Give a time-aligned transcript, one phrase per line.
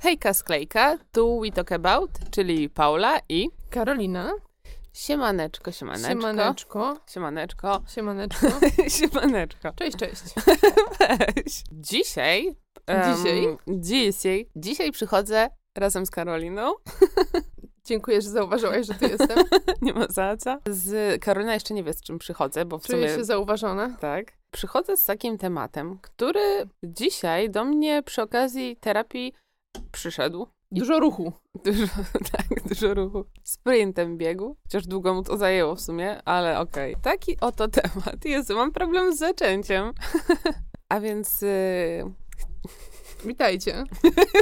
[0.00, 4.32] Hejka sklejka, tu We Talk About, czyli Paula i Karolina.
[4.92, 6.08] Siemaneczko, siemaneczko.
[6.10, 6.96] Siemaneczko.
[7.10, 7.82] Siemaneczko.
[7.94, 8.46] Siemaneczko.
[8.98, 9.72] Siemaneczko.
[9.76, 10.22] Cześć, cześć.
[10.98, 11.62] Weź.
[11.72, 12.54] Dzisiaj,
[12.86, 13.56] em, Dzisiaj?
[13.68, 16.72] dzisiaj, dzisiaj przychodzę razem z Karoliną.
[17.84, 19.38] Dziękuję, że zauważyłaś, że tu jestem.
[19.82, 20.58] Nie ma za co.
[20.66, 23.96] Z Karolina jeszcze nie wie, z czym przychodzę, bo w Czuję sumie się zauważona.
[24.00, 24.32] tak.
[24.50, 29.32] Przychodzę z takim tematem, który dzisiaj do mnie przy okazji terapii
[29.92, 30.46] przyszedł.
[30.72, 31.32] Dużo ruchu.
[31.64, 31.86] Dużo,
[32.32, 33.24] tak, dużo ruchu.
[33.44, 36.96] Sprintem biegu, chociaż długo mu to zajęło w sumie, ale okej.
[37.02, 38.24] Taki oto temat.
[38.24, 39.92] Jezu, mam problem z zaczęciem.
[40.88, 42.12] A więc yy,
[43.24, 43.84] Witajcie.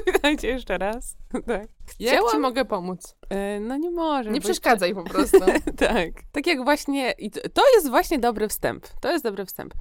[0.07, 1.17] witajcie jeszcze raz.
[1.47, 1.69] Tak.
[1.99, 3.17] Jak ci Chciałam- mogę pomóc?
[3.31, 4.31] Yy, no nie może.
[4.31, 5.39] Nie przeszkadzaj po prostu.
[5.77, 6.11] tak.
[6.33, 7.11] Tak jak właśnie.
[7.19, 8.87] I to jest właśnie dobry wstęp.
[9.01, 9.75] To jest dobry wstęp.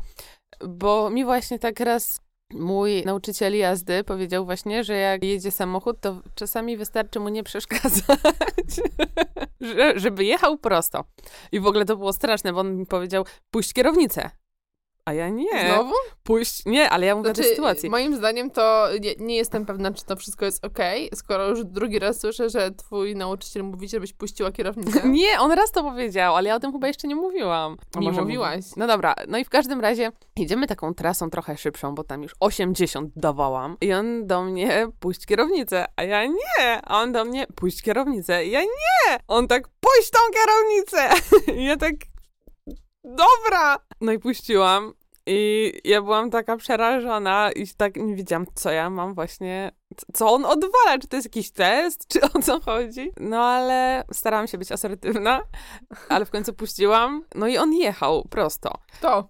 [0.68, 2.20] Bo mi właśnie tak raz
[2.54, 8.04] mój nauczyciel jazdy powiedział właśnie, że jak jedzie samochód, to czasami wystarczy mu nie przeszkadzać,
[9.62, 11.03] że, żeby jechał prosto.
[11.52, 14.30] I w ogóle to było straszne, bo on mi powiedział, puść kierownicę.
[15.08, 15.73] A ja nie.
[15.73, 15.94] Znowu?
[16.23, 16.66] Puść.
[16.66, 17.89] Nie, ale ja mówię Znaczy, tej sytuacji.
[17.89, 22.00] moim zdaniem to nie, nie jestem pewna, czy to wszystko jest okej, skoro już drugi
[22.00, 25.09] raz słyszę, że twój nauczyciel mówi, żebyś puściła kierownicę.
[25.09, 27.78] Nie, on raz to powiedział, ale ja o tym chyba jeszcze nie mówiłam.
[27.95, 28.66] A Nie mówiłaś.
[28.78, 32.35] No dobra, no i w każdym razie jedziemy taką trasą trochę szybszą, bo tam już
[32.39, 33.78] 80 dawałam.
[33.81, 36.81] I on do mnie, puść kierownicę, a ja nie.
[36.83, 39.19] A on do mnie, puść kierownicę, ja nie.
[39.28, 41.09] On tak, puść tą kierownicę.
[41.61, 41.94] I ja tak,
[43.03, 43.78] dobra.
[44.02, 44.94] No i puściłam.
[45.30, 49.72] I ja byłam taka przerażona i tak nie wiedziałam, co ja mam właśnie,
[50.14, 53.11] co on odwala, czy to jest jakiś test, czy o co chodzi.
[53.19, 55.42] No ale starałam się być asertywna,
[56.09, 57.23] ale w końcu puściłam.
[57.36, 58.73] No i on jechał prosto.
[59.02, 59.30] To.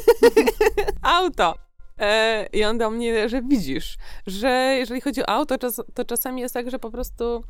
[1.02, 1.54] Auto.
[1.98, 6.40] E, I on do mnie, że widzisz, że jeżeli chodzi o auto, czas, to czasami
[6.40, 7.44] jest tak, że po prostu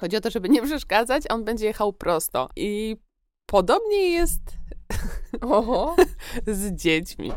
[0.00, 2.48] chodzi o to, żeby nie przeszkadzać, a on będzie jechał prosto.
[2.56, 2.96] I
[3.46, 4.40] podobnie jest
[5.40, 5.96] Oho.
[6.46, 7.32] z dziećmi,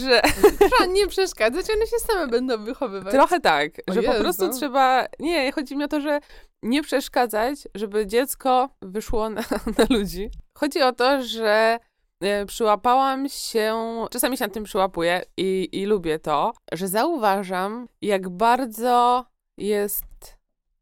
[0.00, 0.22] że
[0.70, 3.12] Trzeba nie przeszkadzać, one się same będą wychowywać.
[3.12, 4.22] trochę tak, O że po Jezu.
[4.24, 6.20] prostu trzeba, nie, chodzi mi o to, że
[6.62, 9.40] nie przeszkadzać, żeby dziecko wyszło na,
[9.78, 10.30] na ludzi.
[10.58, 11.78] Chodzi o to, że
[12.20, 13.74] e, przyłapałam się,
[14.10, 19.24] czasami się na tym przyłapuję i, i lubię to, że zauważam, jak bardzo
[19.58, 20.04] jest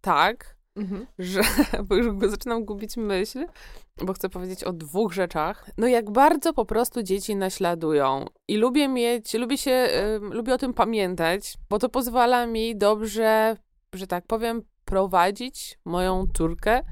[0.00, 1.06] tak, Mhm.
[1.18, 1.40] że,
[1.88, 3.46] bo już zaczynam gubić myśl,
[4.02, 5.70] bo chcę powiedzieć o dwóch rzeczach.
[5.78, 8.24] No jak bardzo po prostu dzieci naśladują.
[8.48, 13.56] I lubię mieć, lubię się, ym, lubię o tym pamiętać, bo to pozwala mi dobrze,
[13.92, 16.82] że tak powiem, prowadzić moją córkę.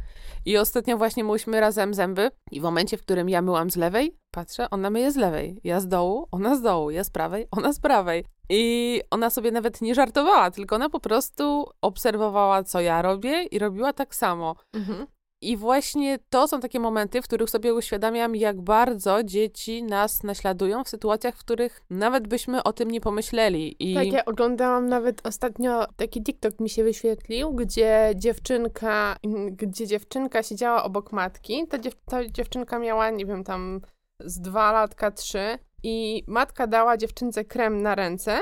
[0.44, 4.16] I ostatnio właśnie myłyśmy razem zęby i w momencie, w którym ja myłam z lewej,
[4.30, 5.60] patrzę, ona myje z lewej.
[5.64, 8.25] Ja z dołu, ona z dołu, ja z prawej, ona z prawej.
[8.48, 13.58] I ona sobie nawet nie żartowała, tylko ona po prostu obserwowała, co ja robię i
[13.58, 14.56] robiła tak samo.
[14.72, 15.06] Mhm.
[15.42, 20.84] I właśnie to są takie momenty, w których sobie uświadamiam, jak bardzo dzieci nas naśladują
[20.84, 23.76] w sytuacjach, w których nawet byśmy o tym nie pomyśleli.
[23.78, 29.16] I Tak, ja oglądałam nawet ostatnio taki TikTok mi się wyświetlił, gdzie dziewczynka,
[29.62, 31.66] gdzie dziewczynka siedziała obok matki.
[31.69, 33.81] Ta, dziew, ta dziewczynka miała, nie wiem, tam
[34.20, 38.41] z dwa latka, trzy i matka dała dziewczynce krem na ręce,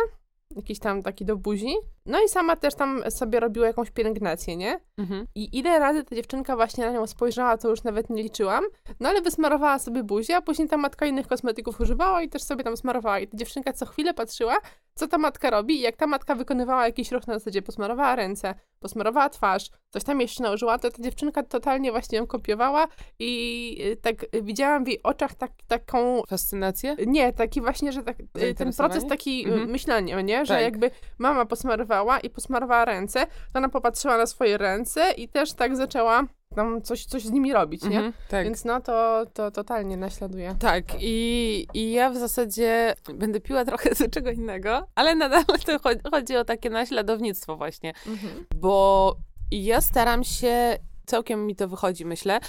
[0.56, 1.74] jakiś tam taki do buzi.
[2.06, 4.80] No i sama też tam sobie robiła jakąś pielęgnację, nie?
[4.98, 5.26] Mhm.
[5.34, 8.64] I ile razy ta dziewczynka właśnie na nią spojrzała, to już nawet nie liczyłam.
[9.00, 12.64] No ale wysmarowała sobie buzię, a później ta matka innych kosmetyków używała i też sobie
[12.64, 13.18] tam smarowała.
[13.18, 14.58] I ta dziewczynka co chwilę patrzyła,
[15.00, 18.54] co ta matka robi i jak ta matka wykonywała jakiś ruch na zasadzie posmarowała ręce,
[18.80, 22.88] posmarowała twarz, coś tam jeszcze nałożyła, to ta dziewczynka totalnie właśnie ją kopiowała
[23.18, 26.96] i y, tak y, widziałam w jej oczach tak, taką Fascynację?
[27.06, 29.54] nie, taki właśnie, że tak, y, ten proces taki Mhm.
[29.54, 29.70] mhm.
[29.70, 30.46] myślenia, nie?
[30.46, 30.62] Że Tak.
[30.62, 35.76] jakby mama posmarowała i posmarowała ręce, to ona popatrzyła na swoje ręce i też tak
[35.76, 36.24] zaczęła
[36.54, 37.96] tam coś, coś z nimi robić, nie?
[37.96, 38.44] Mhm, tak.
[38.44, 40.56] Więc no to, to totalnie naśladuje.
[40.60, 45.78] Tak, i, i ja w zasadzie będę piła trochę z czego innego, ale nadal to
[45.78, 48.46] chodzi, chodzi o takie naśladownictwo właśnie, Mhm.
[48.56, 49.16] bo
[49.50, 52.40] ja staram się, całkiem mi to wychodzi, myślę,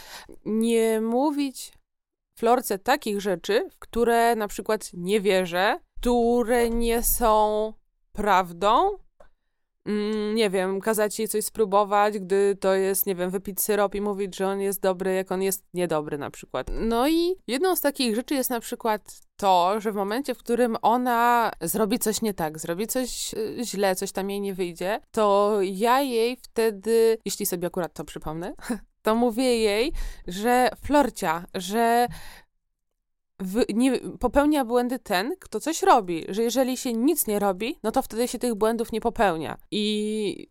[0.45, 1.73] nie mówić
[2.39, 7.73] Florce takich rzeczy, w które na przykład nie wierzę, które nie są
[8.13, 8.97] prawdą.
[9.85, 14.01] Mm, nie wiem, kazać jej coś spróbować, gdy to jest, nie wiem, wypić syrop i
[14.01, 16.71] mówić, że on jest dobry, jak on jest niedobry na przykład.
[16.79, 20.77] No i jedną z takich rzeczy jest na przykład to, że w momencie, w którym
[20.81, 25.57] ona zrobi coś nie tak, zrobi coś y, źle, coś tam jej nie wyjdzie, to
[25.61, 28.53] ja jej wtedy, jeśli sobie akurat to przypomnę,
[29.05, 29.93] to mówię jej,
[30.27, 32.07] że Florcia, że
[33.41, 37.91] w, nie, popełnia błędy ten, kto coś robi, że jeżeli się nic nie robi, no
[37.91, 39.57] to wtedy się tych błędów nie popełnia.
[39.71, 40.47] I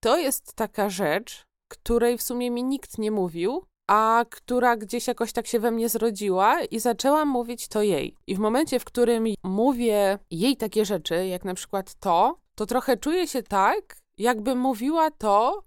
[0.00, 5.32] to jest taka rzecz, której w sumie mi nikt nie mówił, a która gdzieś jakoś
[5.32, 8.16] tak się we mnie zrodziła i zaczęłam mówić to jej.
[8.26, 12.96] I w momencie, w którym mówię jej takie rzeczy, jak na przykład to, to trochę
[12.96, 15.64] czuję się tak, jakbym mówiła to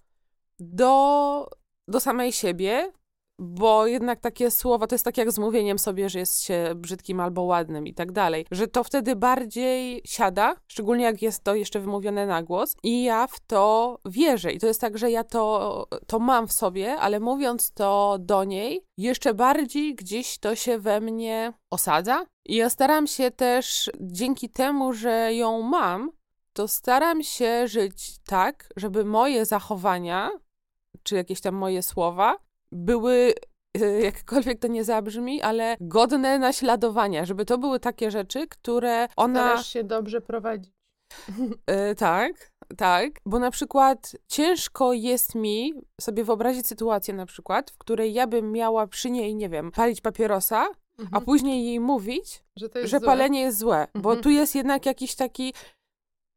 [0.59, 1.49] do,
[1.87, 2.91] do samej siebie,
[3.39, 7.19] bo jednak takie słowa to jest tak jak z mówieniem sobie, że jest się brzydkim
[7.19, 11.79] albo ładnym i tak dalej, że to wtedy bardziej siada, szczególnie jak jest to jeszcze
[11.79, 14.51] wymówione na głos i ja w to wierzę.
[14.51, 18.43] I to jest tak, że ja to, to mam w sobie, ale mówiąc to do
[18.43, 22.25] niej, jeszcze bardziej gdzieś to się we mnie osadza.
[22.45, 26.11] I ja staram się też dzięki temu, że ją mam,
[26.53, 30.31] to staram się żyć tak, żeby moje zachowania
[31.03, 33.33] czy jakieś tam moje słowa były,
[33.81, 39.39] e, jakkolwiek to nie zabrzmi, ale godne naśladowania, żeby to były takie rzeczy, które ona...
[39.39, 40.77] Starasz się dobrze prowadzić.
[41.67, 47.77] E, tak, tak, bo na przykład ciężko jest mi sobie wyobrazić sytuację na przykład, w
[47.77, 50.67] której ja bym miała przy niej, nie wiem, palić papierosa,
[50.99, 51.09] mhm.
[51.11, 54.01] a później jej mówić, że, że palenie jest złe, mhm.
[54.01, 55.53] bo tu jest jednak jakiś taki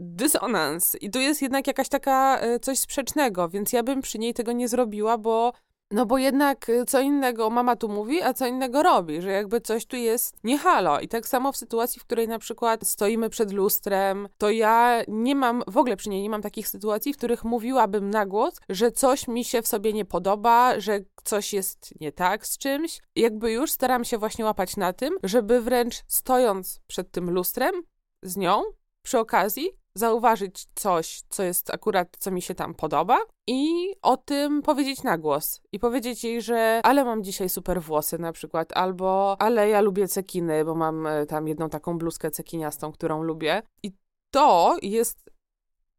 [0.00, 4.34] dysonans i tu jest jednak jakaś taka e, coś sprzecznego, więc ja bym przy niej
[4.34, 5.52] tego nie zrobiła, bo
[5.90, 9.60] no bo jednak y, co innego mama tu mówi, a co innego robi, że jakby
[9.60, 11.00] coś tu jest nie halo.
[11.00, 15.34] I tak samo w sytuacji, w której na przykład stoimy przed lustrem, to ja nie
[15.34, 18.92] mam, w ogóle przy niej nie mam takich sytuacji, w których mówiłabym na głos, że
[18.92, 23.00] coś mi się w sobie nie podoba, że coś jest nie tak z czymś.
[23.16, 27.74] Jakby już staram się właśnie łapać na tym, żeby wręcz stojąc przed tym lustrem
[28.22, 28.62] z nią,
[29.02, 34.62] przy okazji zauważyć coś, co jest akurat, co mi się tam podoba i o tym
[34.62, 35.60] powiedzieć na głos.
[35.72, 40.08] I powiedzieć jej, że ale mam dzisiaj super włosy na przykład, albo ale ja lubię
[40.08, 43.62] cekiny, bo mam e, tam jedną taką bluzkę cekiniastą, którą lubię.
[43.82, 43.92] I
[44.30, 45.30] to jest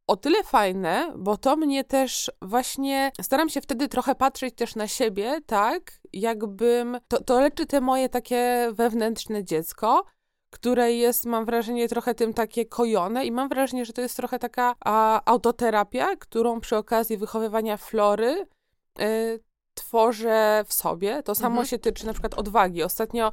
[0.08, 4.88] o tyle fajne, bo to mnie też właśnie staram się wtedy trochę patrzeć też na
[4.88, 10.04] siebie, tak, jakbym to, to leczy te moje takie wewnętrzne dziecko,
[10.52, 14.40] które jest, mam wrażenie, trochę tym takie kojone i mam wrażenie, że to jest trochę
[14.40, 18.46] taka a, autoterapia, którą przy okazji wychowywania flory
[19.02, 19.40] y,
[19.74, 21.24] tworzę w sobie.
[21.24, 21.68] To samo mhm.
[21.68, 22.84] się tyczy na przykład odwagi.
[22.84, 23.32] Ostatnio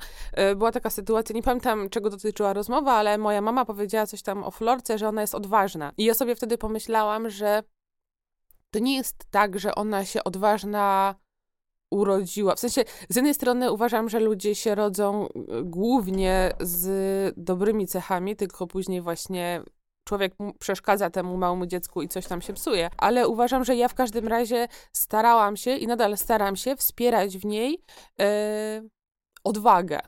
[0.53, 4.45] y, była taka sytuacja, nie pamiętam czego dotyczyła rozmowa, ale moja mama powiedziała coś tam
[4.45, 5.93] o florce, że ona jest odważna.
[5.97, 7.63] I ja sobie wtedy pomyślałam, że
[8.71, 11.15] to nie jest tak, że ona się odważna
[11.91, 12.55] urodziła.
[12.55, 15.29] W sensie, z jednej strony uważam, że ludzie się rodzą e,
[15.63, 19.63] głównie z dobrymi cechami, tylko później właśnie
[20.05, 22.91] człowiek przeszkadza temu małemu dziecku i coś tam się psuje.
[22.97, 27.45] Ale uważam, że ja w każdym razie starałam się i nadal staram się wspierać w
[27.45, 27.83] niej
[28.21, 28.83] e,
[29.45, 30.01] odwagę.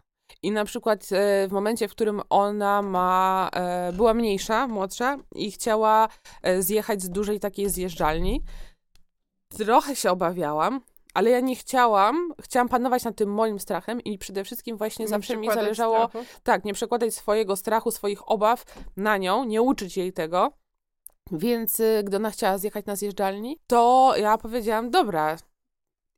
[0.43, 3.51] I na przykład e, w momencie, w którym ona ma,
[3.93, 6.09] była mniejsza, młodsza i chciała
[6.59, 8.43] zjechać z dużej takiej zjeżdżalni,
[9.49, 10.81] trochę się obawiałam,
[11.15, 15.09] ale ja nie chciałam, chciałam panować nad tym moim strachem i przede wszystkim właśnie nie
[15.09, 16.27] zawsze mi zależało, strachu.
[16.43, 18.65] tak, nie przekładać swojego strachu, swoich obaw
[18.97, 20.53] na nią, nie uczyć jej tego.
[21.33, 25.37] Więc y, gdy ona chciała zjechać na zjeżdżalni, to ja powiedziałam, dobra,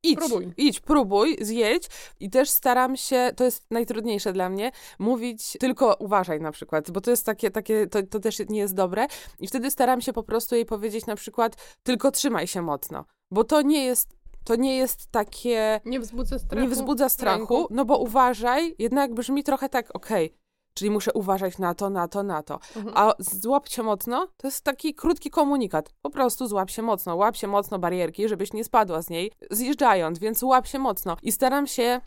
[0.03, 0.53] idź, próbuj.
[0.56, 1.89] idź, próbuj, zjedź
[2.21, 7.00] i też staram się, to jest najtrudniejsze dla mnie, mówić tylko uważaj na przykład, bo
[7.00, 9.06] to jest takie, takie to, to też nie jest dobre
[9.39, 13.44] i wtedy staram się po prostu jej powiedzieć na przykład tylko trzymaj się mocno, bo
[13.44, 15.81] to nie jest to nie jest takie.
[15.84, 16.63] Nie wzbudza strachu.
[16.63, 20.27] Nie wzbudza strachu, no bo uważaj, jednak brzmi trochę tak, okej.
[20.27, 20.43] Okay,
[20.75, 22.55] czyli muszę uważać na to, na to, na to.
[22.77, 22.96] Mhm.
[22.96, 25.94] A złap się mocno to jest taki krótki komunikat.
[26.03, 30.19] Po prostu złap się mocno, łap się mocno barierki, żebyś nie spadła z niej, zjeżdżając,
[30.19, 31.17] więc łap się mocno.
[31.22, 32.01] I staram się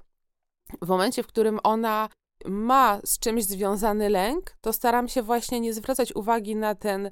[0.81, 2.09] w momencie, w którym ona
[2.45, 7.11] ma z czymś związany lęk, to staram się właśnie nie zwracać uwagi na ten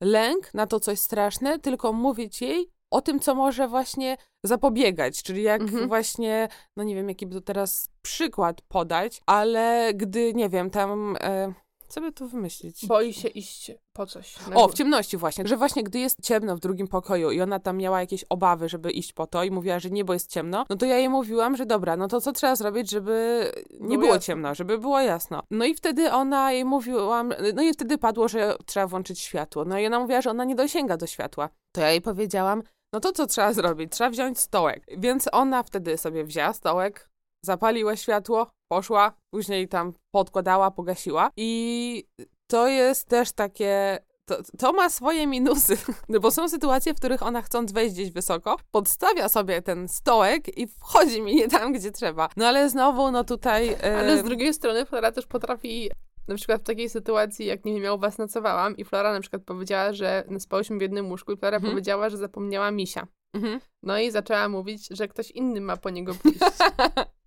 [0.00, 5.42] lęk, na to coś straszne, tylko mówić jej, o tym, co może właśnie zapobiegać, czyli
[5.42, 5.88] jak mhm.
[5.88, 11.16] właśnie, no nie wiem, jaki by to teraz przykład podać, ale gdy, nie wiem, tam...
[11.20, 11.52] E,
[11.88, 12.86] co by tu wymyślić?
[12.86, 14.34] Boi się iść po coś.
[14.54, 17.76] O, w ciemności właśnie, że właśnie gdy jest ciemno w drugim pokoju i ona tam
[17.76, 20.76] miała jakieś obawy, żeby iść po to i mówiła, że nie, bo jest ciemno, no
[20.76, 24.18] to ja jej mówiłam, że dobra, no to co trzeba zrobić, żeby nie było, było
[24.18, 25.42] ciemno, żeby było jasno.
[25.50, 29.64] No i wtedy ona jej mówiłam, no i wtedy padło, że trzeba włączyć światło.
[29.64, 31.48] No i ona mówiła, że ona nie dosięga do światła.
[31.72, 33.92] To ja jej powiedziałam, no to co trzeba zrobić?
[33.92, 34.86] Trzeba wziąć stołek.
[34.98, 37.08] Więc ona wtedy sobie wzięła stołek,
[37.44, 41.30] zapaliła światło, poszła, później tam podkładała, pogasiła.
[41.36, 42.04] I
[42.50, 45.76] to jest też takie to, to, ma swoje minusy,
[46.22, 50.66] bo są sytuacje, w których ona chcąc wejść gdzieś wysoko, podstawia sobie ten stołek i
[50.66, 52.28] wchodzi mi nie tam, gdzie trzeba.
[52.36, 53.66] No ale znowu, no tutaj...
[53.66, 53.96] Yy...
[53.98, 55.90] Ale z drugiej strony Flora też potrafi
[56.28, 59.20] na przykład w takiej sytuacji, jak nie wiem, ja u was nocowałam i Flora na
[59.20, 61.72] przykład powiedziała, że spałyśmy w jednym łóżku i Flora Mhm.
[61.72, 63.06] powiedziała, że zapomniała misia.
[63.34, 63.60] Mhm.
[63.82, 66.38] No i zaczęła mówić, że ktoś inny ma po niego pójść.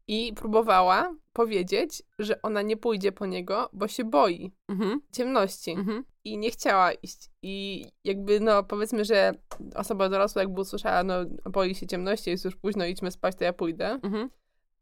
[0.07, 5.01] I próbowała powiedzieć, że ona nie pójdzie po niego, bo się boi Mhm.
[5.11, 6.03] ciemności Mhm.
[6.23, 7.29] i nie chciała iść.
[7.41, 9.33] I jakby, no powiedzmy, że
[9.75, 11.13] osoba dorosła jakby usłyszała, no
[11.51, 13.99] boi się ciemności, jest już późno, idźmy spać, to ja pójdę.
[14.03, 14.29] Mhm.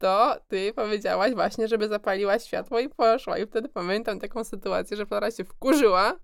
[0.00, 3.38] To ty powiedziałaś właśnie, żeby zapaliła światło i poszła.
[3.38, 6.16] I wtedy pamiętam taką sytuację, że Flora się wkurzyła,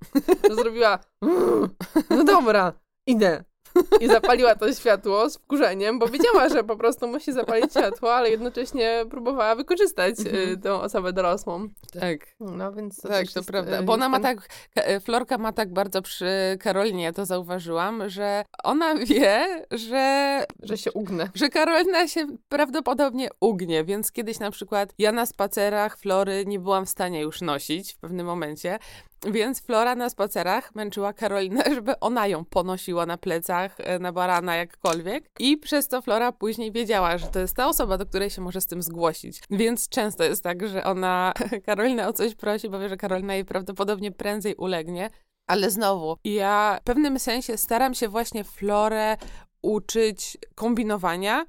[0.50, 1.68] zrobiła "Mm,
[2.10, 2.72] no dobra,
[3.06, 3.44] idę.
[4.00, 8.30] I zapaliła to światło z wkurzeniem, bo wiedziała, że po prostu musi zapalić światło, ale
[8.30, 10.60] jednocześnie próbowała wykorzystać Mhm.
[10.60, 11.68] tę osobę dorosłą.
[12.00, 12.18] Tak.
[12.40, 13.80] No więc to Tak, to jest, prawda.
[13.80, 16.26] y, Bo ona ma tak, e, Florka ma tak bardzo przy
[16.60, 21.28] Karolinie, ja to zauważyłam, że ona wie, że że się ugnę.
[21.34, 26.86] że Karolina się prawdopodobnie ugnie, więc kiedyś na przykład ja na spacerach Flory nie byłam
[26.86, 28.78] w stanie już nosić w pewnym momencie,
[29.24, 34.56] więc Flora na spacerach męczyła Karolinę, żeby ona ją ponosiła na plecach, e, na barana,
[34.56, 35.30] jakkolwiek.
[35.38, 38.60] I przez to Flora później wiedziała, że to jest ta osoba, do której się może
[38.60, 39.42] z tym zgłosić.
[39.50, 41.32] Więc często jest tak, że ona
[41.66, 45.10] Karolinę o coś prosi, bo wie, że Karolina jej prawdopodobnie prędzej ulegnie.
[45.46, 49.16] Ale znowu, ja w pewnym sensie staram się właśnie Florę
[49.62, 51.46] uczyć kombinowania.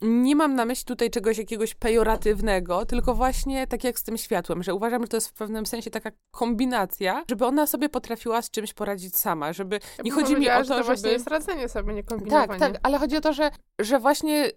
[0.00, 4.62] Nie mam na myśli tutaj czegoś jakiegoś pejoratywnego, tylko właśnie tak jak z tym światłem,
[4.62, 8.50] że uważam, że to jest w pewnym sensie taka kombinacja, żeby ona sobie potrafiła z
[8.50, 10.84] czymś poradzić sama, żeby nie chodzi mi o że to, to żeby...
[10.84, 12.48] właśnie jest radzenie sobie, nie kombinowanie.
[12.48, 14.50] Tak, tak, ale chodzi o to, że, że właśnie,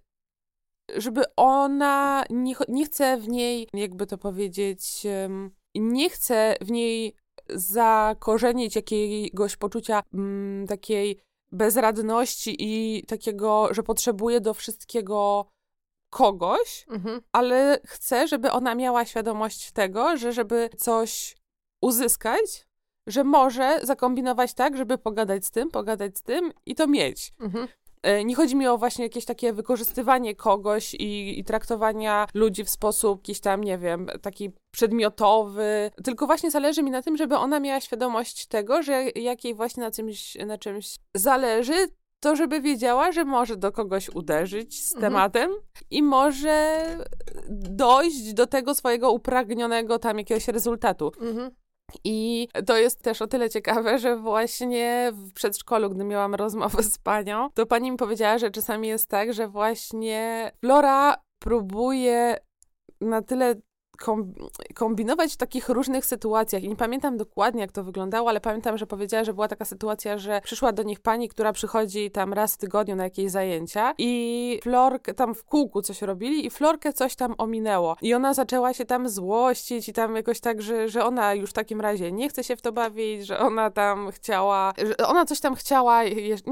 [0.96, 5.08] żeby ona, nie, nie chce w niej, jakby to powiedzieć,
[5.76, 7.16] nie chce w niej
[7.50, 11.20] zakorzenić jakiegoś poczucia mm, takiej
[11.52, 15.46] bezradności i takiego, że potrzebuje do wszystkiego
[16.10, 17.22] kogoś, Mhm.
[17.32, 21.36] ale chcę, żeby ona miała świadomość tego, że żeby coś
[21.82, 22.68] uzyskać,
[23.08, 27.34] że może zakombinować tak, żeby pogadać z tym, pogadać z tym i to mieć.
[27.40, 27.68] Mhm.
[28.04, 32.70] E, Nie chodzi mi o właśnie jakieś takie wykorzystywanie kogoś i, i traktowania ludzi w
[32.70, 37.60] sposób jakiś tam, nie wiem, taki przedmiotowy, tylko właśnie zależy mi na tym, żeby ona
[37.60, 41.74] miała świadomość tego, że jak jej właśnie na czymś, na czymś zależy,
[42.20, 45.14] to żeby wiedziała, że może do kogoś uderzyć z Mhm.
[45.14, 45.52] tematem
[45.92, 46.84] i może
[47.70, 51.12] dojść do tego swojego upragnionego tam jakiegoś rezultatu.
[51.22, 51.52] Mhm.
[52.04, 56.98] I to jest też o tyle ciekawe, że właśnie w przedszkolu, gdy miałam rozmowę z
[56.98, 62.38] panią, to pani mi powiedziała, że czasami jest tak, że właśnie Flora próbuje
[63.02, 63.56] na tyle
[64.76, 66.64] kombinować w takich różnych sytuacjach.
[66.64, 70.18] I nie pamiętam dokładnie, jak to wyglądało, ale pamiętam, że powiedziała, że była taka sytuacja,
[70.18, 74.60] że przyszła do nich pani, która przychodzi tam raz w tygodniu na jakieś zajęcia i
[74.64, 77.96] Florkę tam w kółku coś robili i Florkę coś tam ominęło.
[78.02, 81.54] I ona zaczęła się tam złościć i tam jakoś tak, że, że ona już w
[81.54, 85.40] takim razie nie chce się w to bawić, że ona tam chciała, że ona coś
[85.40, 86.02] tam chciała,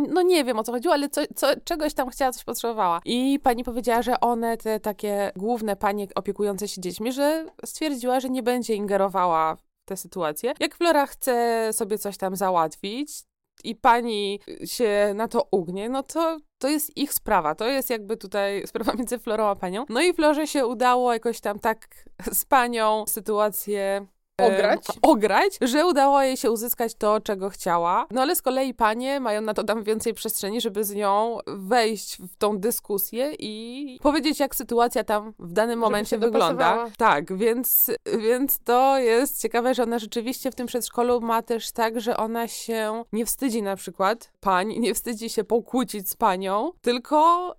[0.10, 3.02] no nie wiem o co chodziło, ale co, co, czegoś tam chciała, coś potrzebowała.
[3.06, 7.35] I pani powiedziała, że one, te takie główne panie opiekujące się dziećmi, że
[7.66, 10.54] stwierdziła, że nie będzie ingerowała w tę sytuację.
[10.60, 13.26] Jak Flora chce sobie coś tam załatwić,
[13.64, 17.56] i pani się na to ugnie, no to to jest ich sprawa.
[17.56, 19.86] To jest jakby tutaj sprawa między Florą a panią.
[19.90, 21.88] No i Florze się udało jakoś tam tak
[22.32, 24.08] z panią sytuację
[24.42, 24.86] Ograć?
[25.02, 28.08] ograć, że udało jej się uzyskać to, czego chciała.
[28.12, 32.18] No ale z kolei panie mają na to tam więcej przestrzeni, żeby z nią wejść
[32.18, 36.70] w tą dyskusję i powiedzieć, jak sytuacja tam w danym momencie wygląda.
[36.70, 36.92] dopasowała.
[36.98, 42.02] Tak, więc, więc to jest ciekawe, że ona rzeczywiście w tym przedszkolu ma też tak,
[42.02, 47.56] że ona się nie wstydzi na przykład pań, nie wstydzi się pokłócić z panią, tylko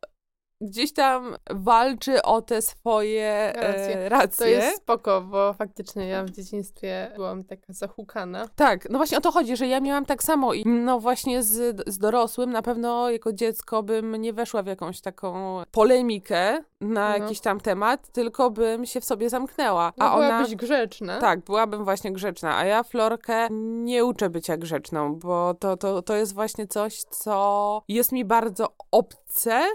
[0.60, 3.98] gdzieś tam walczy o te swoje Racje.
[3.98, 4.38] e, racje.
[4.38, 8.48] To jest spoko, bo faktycznie ja w dzieciństwie byłam taka zahukana.
[8.56, 11.82] Tak, no właśnie o to chodzi, że ja miałam tak samo i no właśnie z,
[11.86, 17.24] z dorosłym na pewno jako dziecko bym nie weszła w jakąś taką polemikę na No.
[17.24, 19.92] jakiś tam temat, tylko bym się w sobie zamknęła.
[19.96, 20.26] No, A ona...
[20.28, 21.20] byłabyś grzeczna.
[21.20, 23.48] Tak, byłabym właśnie grzeczna, a ja Florkę
[23.84, 28.68] nie uczę bycia grzeczną, bo to, to, to jest właśnie coś, co jest mi bardzo
[28.90, 29.25] obce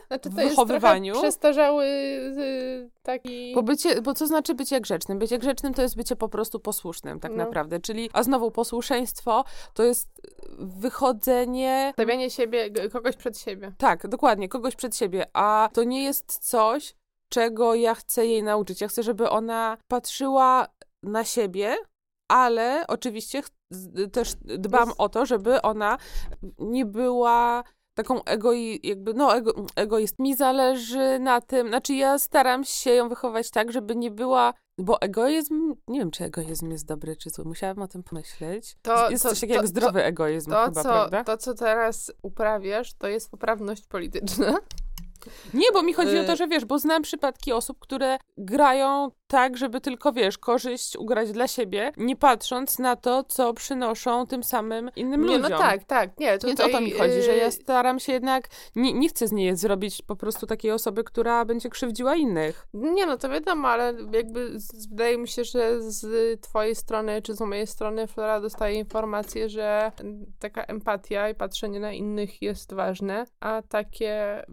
[0.07, 1.13] Znaczy w to jest wychowywaniu.
[1.13, 3.53] trochę przestarzały y, taki...
[3.55, 5.19] Bo, bycie, bo co znaczy bycie grzecznym?
[5.19, 7.37] Bycie grzecznym to jest bycie po prostu posłusznym, tak No.
[7.37, 7.79] naprawdę.
[7.79, 10.09] Czyli, a znowu posłuszeństwo to jest
[10.59, 11.89] wychodzenie.
[11.93, 13.71] Stawianie siebie, kogoś przed siebie.
[13.77, 16.95] Tak, dokładnie, kogoś przed siebie, a to nie jest coś,
[17.29, 18.81] czego ja chcę jej nauczyć.
[18.81, 20.67] Ja chcę, żeby ona patrzyła
[21.03, 21.75] na siebie,
[22.31, 23.41] ale oczywiście
[24.11, 25.97] też dbam Jest- o to, żeby ona
[26.59, 30.19] nie była taką egoi, jakby, no, ego, egoist.
[30.19, 35.01] Mi zależy na tym, znaczy ja staram się ją wychować tak, żeby nie była Bo
[35.01, 37.45] egoizm, nie wiem, czy egoizm jest dobry, czy zły.
[37.45, 38.75] Musiałabym o tym pomyśleć.
[38.81, 41.23] To, jest to- coś takiego to- jak zdrowy egoizm To chyba, co, prawda?
[41.23, 44.57] to, co teraz uprawiasz, to jest poprawność polityczna.
[45.53, 49.11] Nie, bo mi chodzi o to, Y- że wiesz, bo znam przypadki osób, które grają
[49.27, 54.43] tak, żeby tylko, wiesz, korzyść ugrać dla siebie, nie patrząc na to, co przynoszą tym
[54.43, 55.51] samym innym Nie, ludziom.
[55.51, 56.49] no tak, tak, nie, tutaj...
[56.49, 59.31] Więc o to mi chodzi, że ja y, staram się jednak, nie, nie chcę z
[59.31, 62.67] niej zrobić po prostu takiej osoby, która będzie krzywdziła innych.
[62.73, 67.33] Nie, no to wiadomo, ale jakby z, wydaje mi się, że z twojej strony, czy
[67.33, 69.91] z mojej strony Flora dostaje informację, że
[70.39, 74.43] taka empatia i patrzenie na innych jest ważne, a takie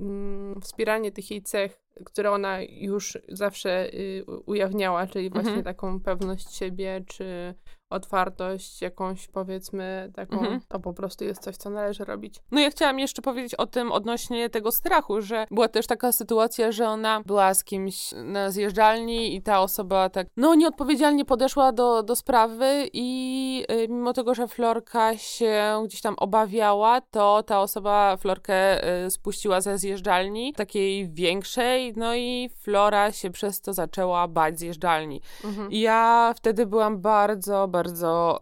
[0.00, 5.64] mm, wspieranie tych jej cech, które ona już zawsze y, ujawniała, czyli właśnie Mhm.
[5.64, 7.54] taką pewność siebie, czy
[7.94, 10.60] otwartość jakąś powiedzmy taką, Mhm.
[10.68, 12.40] to po prostu jest coś, co należy robić.
[12.50, 16.72] No ja chciałam jeszcze powiedzieć o tym odnośnie tego strachu, że była też taka sytuacja,
[16.72, 22.02] że ona była z kimś na zjeżdżalni i ta osoba tak, no nieodpowiedzialnie podeszła do,
[22.02, 28.16] do sprawy i y, mimo tego, że Florka się gdzieś tam obawiała, to ta osoba
[28.16, 34.58] Florkę y, spuściła ze zjeżdżalni, takiej większej, no i Flora się przez to zaczęła bać
[34.58, 35.20] zjeżdżalni.
[35.44, 35.70] Mhm.
[35.70, 38.40] I ja wtedy byłam bardzo, bardzo bardzo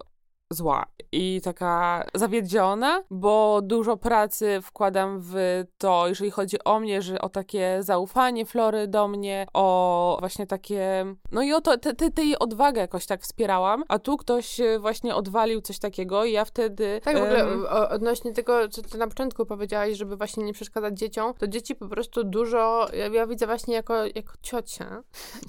[0.52, 5.34] zła i taka zawiedziona, bo dużo pracy wkładam w
[5.78, 11.14] to, jeżeli chodzi o mnie, że o takie zaufanie Flory do mnie, o właśnie takie,
[11.32, 14.60] no i o to, te, te, te jej odwagę jakoś tak wspierałam, a tu ktoś
[14.60, 17.00] e, właśnie odwalił coś takiego i ja wtedy...
[17.04, 20.98] Tak, w ogóle o, odnośnie tego, co ty na początku powiedziałaś, żeby właśnie nie przeszkadzać
[20.98, 25.02] dzieciom, to dzieci po prostu dużo, ja, ja widzę właśnie jako, jako ciocia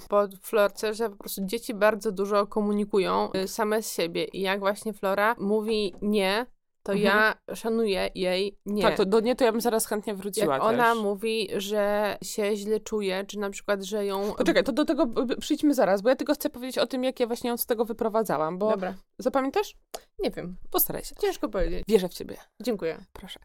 [0.08, 4.24] po Florce, że po prostu dzieci bardzo dużo komunikują y, same z siebie.
[4.24, 6.46] I jak właśnie Flora mówi nie,
[6.82, 7.16] to Mhm.
[7.48, 8.82] ja szanuję jej nie.
[8.82, 11.02] Tak, to do nie to ja bym zaraz chętnie wróciła jak ona też.
[11.02, 14.32] mówi, że się źle czuje, czy na przykład, że ją...
[14.38, 15.06] Poczekaj, to do tego
[15.40, 17.84] przyjdźmy zaraz, bo ja tylko chcę powiedzieć o tym, jak ja właśnie ją z tego
[17.84, 19.76] wyprowadzałam, bo Dobra, zapamiętasz?
[20.18, 21.14] nie wiem, Postaraj się.
[21.20, 21.82] ciężko powiedzieć.
[21.88, 22.36] Wierzę w ciebie.
[22.62, 22.98] Dziękuję.
[23.12, 23.40] Proszę.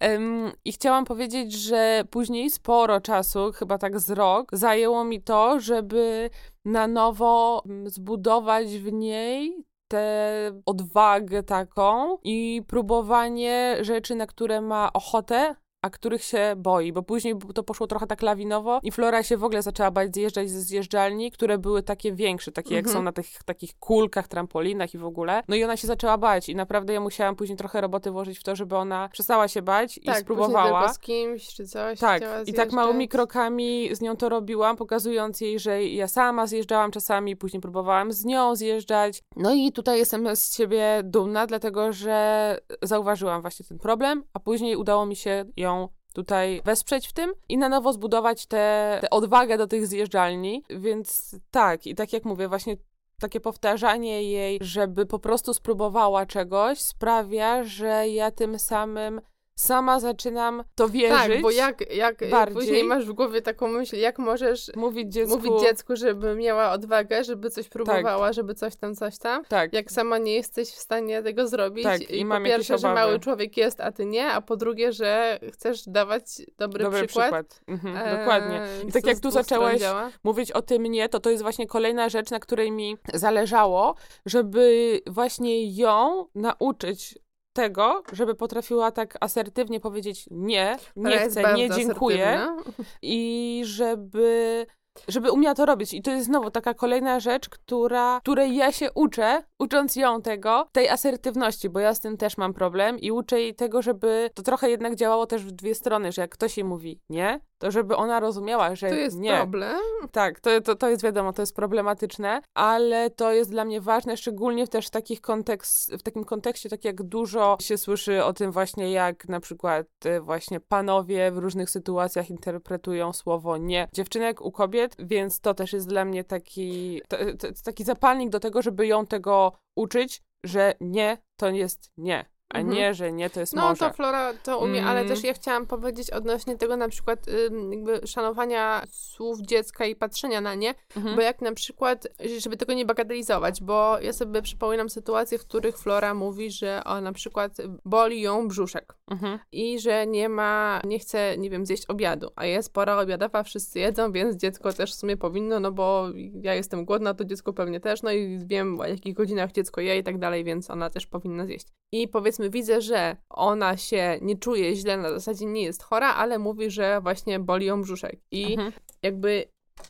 [0.00, 5.60] Em, I chciałam powiedzieć, że później sporo czasu, chyba tak z rok, zajęło mi to,
[5.60, 6.30] żeby
[6.64, 14.92] na nowo mm, zbudować w niej tę odwagę taką i próbowanie rzeczy, na które ma
[14.92, 19.36] ochotę, a których się boi, bo później to poszło trochę tak lawinowo i Flora się
[19.36, 22.94] w ogóle zaczęła bać zjeżdżać ze zjeżdżalni, które były takie większe, takie jak Mhm.
[23.00, 25.42] są na tych takich kulkach, trampolinach i w ogóle.
[25.48, 28.42] No i ona się zaczęła bać i naprawdę ja musiałam później trochę roboty włożyć w
[28.42, 30.80] to, żeby ona przestała się bać i tak, później spróbowała.
[30.80, 31.98] tylko z kimś, czy coś.
[31.98, 36.90] Tak, i tak małymi krokami z nią to robiłam, pokazując jej, że ja sama zjeżdżałam
[36.90, 39.22] czasami, później próbowałam z nią zjeżdżać.
[39.36, 44.76] No i tutaj jestem z siebie dumna, dlatego że zauważyłam właśnie ten problem, a później
[44.76, 45.73] udało mi się ją
[46.14, 51.86] tutaj wesprzeć w tym i na nowo zbudować tę odwagę do tych zjeżdżalni, więc tak,
[51.86, 52.76] i tak jak mówię, właśnie
[53.20, 59.20] takie powtarzanie jej, żeby po prostu spróbowała czegoś, sprawia, że ja tym samym
[59.56, 61.32] sama zaczynam to wierzyć.
[61.32, 62.56] Tak, bo jak, jak bardziej.
[62.56, 65.36] później masz w głowie taką myśl, jak możesz mówić dziecku.
[65.36, 69.72] mówić dziecku, żeby miała odwagę, żeby coś próbowała, żeby coś tam, coś tam, Tak.
[69.72, 71.84] jak sama nie jesteś w stanie tego zrobić.
[71.84, 74.92] Tak, i I po pierwsze, że mały człowiek jest, a ty nie, a po drugie,
[74.92, 76.24] że chcesz dawać
[76.58, 77.60] dobry, Dobry przykład.
[77.66, 78.62] Mhm, Eee, dokładnie.
[78.88, 79.80] I tak jak tu zaczęłaś
[80.24, 83.94] mówić o tym nie, to to jest właśnie kolejna rzecz, na której mi zależało,
[84.26, 87.18] żeby właśnie ją nauczyć
[87.54, 92.72] tego, żeby potrafiła tak asertywnie powiedzieć nie, nie chcę, nie dziękuję asertywna.
[93.02, 94.66] i żeby
[95.08, 95.94] żeby umiała to robić.
[95.94, 100.68] I to jest znowu taka kolejna rzecz, która, której ja się uczę, ucząc ją tego,
[100.72, 104.42] tej asertywności, bo ja z tym też mam problem i uczę jej tego, żeby to
[104.42, 107.96] trochę jednak działało też w dwie strony, że jak ktoś jej mówi nie, to żeby
[107.96, 109.36] ona rozumiała, że To jest nie.
[109.36, 109.76] problem.
[110.12, 114.16] Tak, to, to, to jest wiadomo, to jest problematyczne, ale to jest dla mnie ważne,
[114.16, 118.52] szczególnie w też takich kontekst, w takim kontekście, tak jak dużo się słyszy o tym
[118.52, 124.52] właśnie, jak na przykład e, właśnie panowie w różnych sytuacjach interpretują słowo nie dziewczynek u
[124.52, 128.86] kobiet, więc to też jest dla mnie taki, to, to, taki zapalnik do tego, żeby
[128.86, 132.76] ją tego uczyć, że nie to jest nie, a Mhm.
[132.76, 133.78] nie, że nie to jest No może.
[133.78, 135.12] to Flora to umie, ale Mm.
[135.12, 137.26] też ja chciałam powiedzieć odnośnie tego na przykład
[137.70, 141.16] jakby szanowania słów dziecka i patrzenia na nie, Mhm.
[141.16, 145.78] bo jak na przykład, żeby tego nie bagatelizować, bo ja sobie przypominam sytuacje, w których
[145.78, 149.38] Flora mówi, że o na przykład boli ją brzuszek Mhm.
[149.52, 153.78] i że nie ma, nie chce, nie wiem, zjeść obiadu, a jest pora obiadowa, wszyscy
[153.80, 156.06] jedzą, więc dziecko też w sumie powinno, no bo
[156.42, 159.98] ja jestem głodna, to dziecko pewnie też, no i wiem o jakich godzinach dziecko je
[159.98, 161.66] i tak dalej, więc ona też powinna zjeść.
[161.92, 166.38] I powiedzmy widzę, że ona się nie czuje źle, na zasadzie nie jest chora, ale
[166.38, 168.72] mówi, że właśnie boli ją brzuszek i Mhm.
[169.02, 169.44] jakby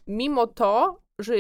[0.07, 1.35] mimo to, że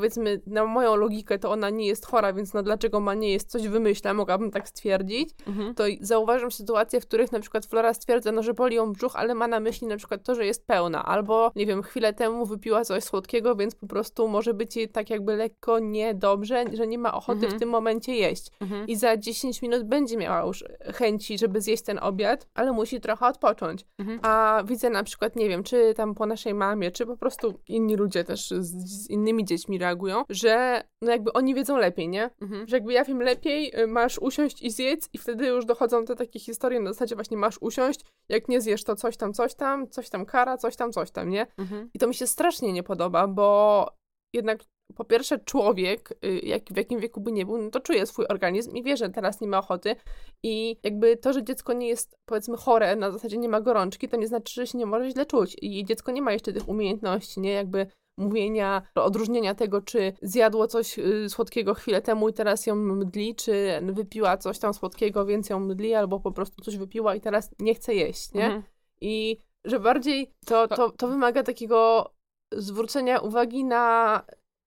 [0.00, 3.50] powiedzmy, na moją logikę, to ona nie jest chora, więc no dlaczego ma nie jest,
[3.50, 5.74] coś wymyśla, mogłabym tak stwierdzić, Mhm.
[5.74, 9.34] to zauważam sytuacje, w których na przykład Flora stwierdza, no, że boli ją brzuch, ale
[9.34, 12.84] ma na myśli na przykład to, że jest pełna, albo, nie wiem, chwilę temu wypiła
[12.84, 17.14] coś słodkiego, więc po prostu może być jej tak jakby lekko niedobrze, że nie ma
[17.14, 17.56] ochoty Mhm.
[17.56, 18.46] w tym momencie jeść.
[18.60, 18.86] Mhm.
[18.86, 23.26] I za 10 minut będzie miała już chęci, żeby zjeść ten obiad, ale musi trochę
[23.26, 23.84] odpocząć.
[23.98, 24.20] Mhm.
[24.22, 27.96] A widzę na przykład, nie wiem, czy tam po naszej mamie, czy po prostu inni
[27.96, 32.30] ludzie też z, z innymi dziećmi reagują, że no jakby oni wiedzą lepiej, nie?
[32.40, 32.68] Mhm.
[32.68, 36.16] Że jakby ja wiem lepiej, y, masz usiąść i zjedz i wtedy już dochodzą te
[36.16, 39.88] takie historie na zasadzie właśnie masz usiąść, jak nie zjesz to coś tam, coś tam,
[39.88, 41.46] coś tam kara, coś tam, coś tam, nie?
[41.58, 41.90] Mhm.
[41.94, 43.86] I to mi się strasznie nie podoba, bo
[44.34, 44.60] jednak
[44.94, 48.26] po pierwsze człowiek, y, jak, w jakim wieku by nie był, no to czuje swój
[48.28, 49.96] organizm i wie, że teraz nie ma ochoty
[50.42, 54.16] i jakby to, że dziecko nie jest powiedzmy chore, na zasadzie nie ma gorączki, to
[54.16, 57.40] nie znaczy, że się nie może źle czuć i dziecko nie ma jeszcze tych umiejętności,
[57.40, 57.52] nie?
[57.52, 57.86] Jakby
[58.20, 63.80] mówienia, odróżnienia tego, czy zjadło coś y, słodkiego chwilę temu i teraz ją mdli, czy
[63.82, 67.74] wypiła coś tam słodkiego, więc ją mdli, albo po prostu coś wypiła i teraz nie
[67.74, 68.44] chce jeść, nie?
[68.44, 68.62] Mhm.
[69.00, 72.10] I że bardziej to, to, to wymaga takiego
[72.52, 74.22] zwrócenia uwagi na,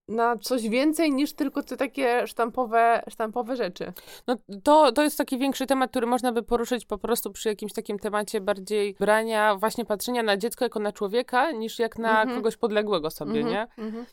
[0.07, 3.93] na coś więcej niż tylko te takie sztampowe, sztampowe rzeczy.
[4.27, 7.73] No to, to jest taki większy temat, który można by poruszyć po prostu przy jakimś
[7.73, 12.37] takim temacie bardziej brania, właśnie patrzenia na dziecko jako na człowieka, niż jak na Mhm.
[12.37, 13.83] kogoś podległego sobie, Mhm, nie?
[13.85, 14.05] mhm.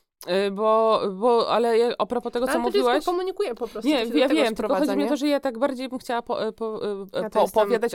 [0.47, 2.97] Y, Bo, bo, ale ja- a propos tego, co Ale to mówiłaś...
[2.97, 3.89] dziecko komunikuje po prostu.
[3.89, 6.53] Nie, ja wiem, tylko chodzi mi o to, że ja tak bardziej bym chciała po,
[6.53, 7.47] po, e, Ja tam-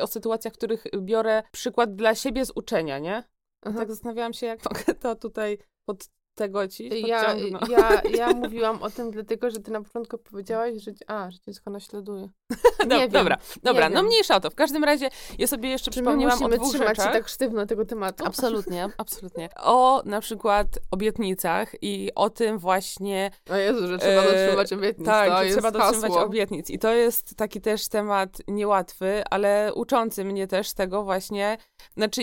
[0.01, 3.23] o sytuacjach, w których biorę przykład dla siebie z uczenia, nie?
[3.61, 5.97] Tak zastanawiałam się, jak mogę to tutaj pod
[6.35, 7.35] tego ci Ja,
[7.69, 11.69] ja, ja mówiłam o tym dlatego, że ty na początku powiedziałaś, że, a, że dziecko
[11.69, 12.29] naśladuje.
[12.79, 14.05] Dobra, wiem, dobra, dobra no wiem.
[14.05, 14.49] mniejsza o to.
[14.49, 17.05] W każdym razie ja sobie jeszcze Czy przypomniałam o dwóch trzymać rzeczach.
[17.05, 18.25] się tak sztywno tego tematu?
[18.25, 19.49] Absolutnie, absolutnie.
[19.63, 25.05] O na przykład obietnicach i o tym właśnie, O Jezu, że trzeba E, dotrzymać obietnic.
[25.07, 26.21] tak, to że trzeba dotrzymać hasło.
[26.25, 26.69] obietnic.
[26.69, 31.57] I to jest taki też temat niełatwy, ale uczący mnie też tego właśnie.
[31.97, 32.21] Znaczy,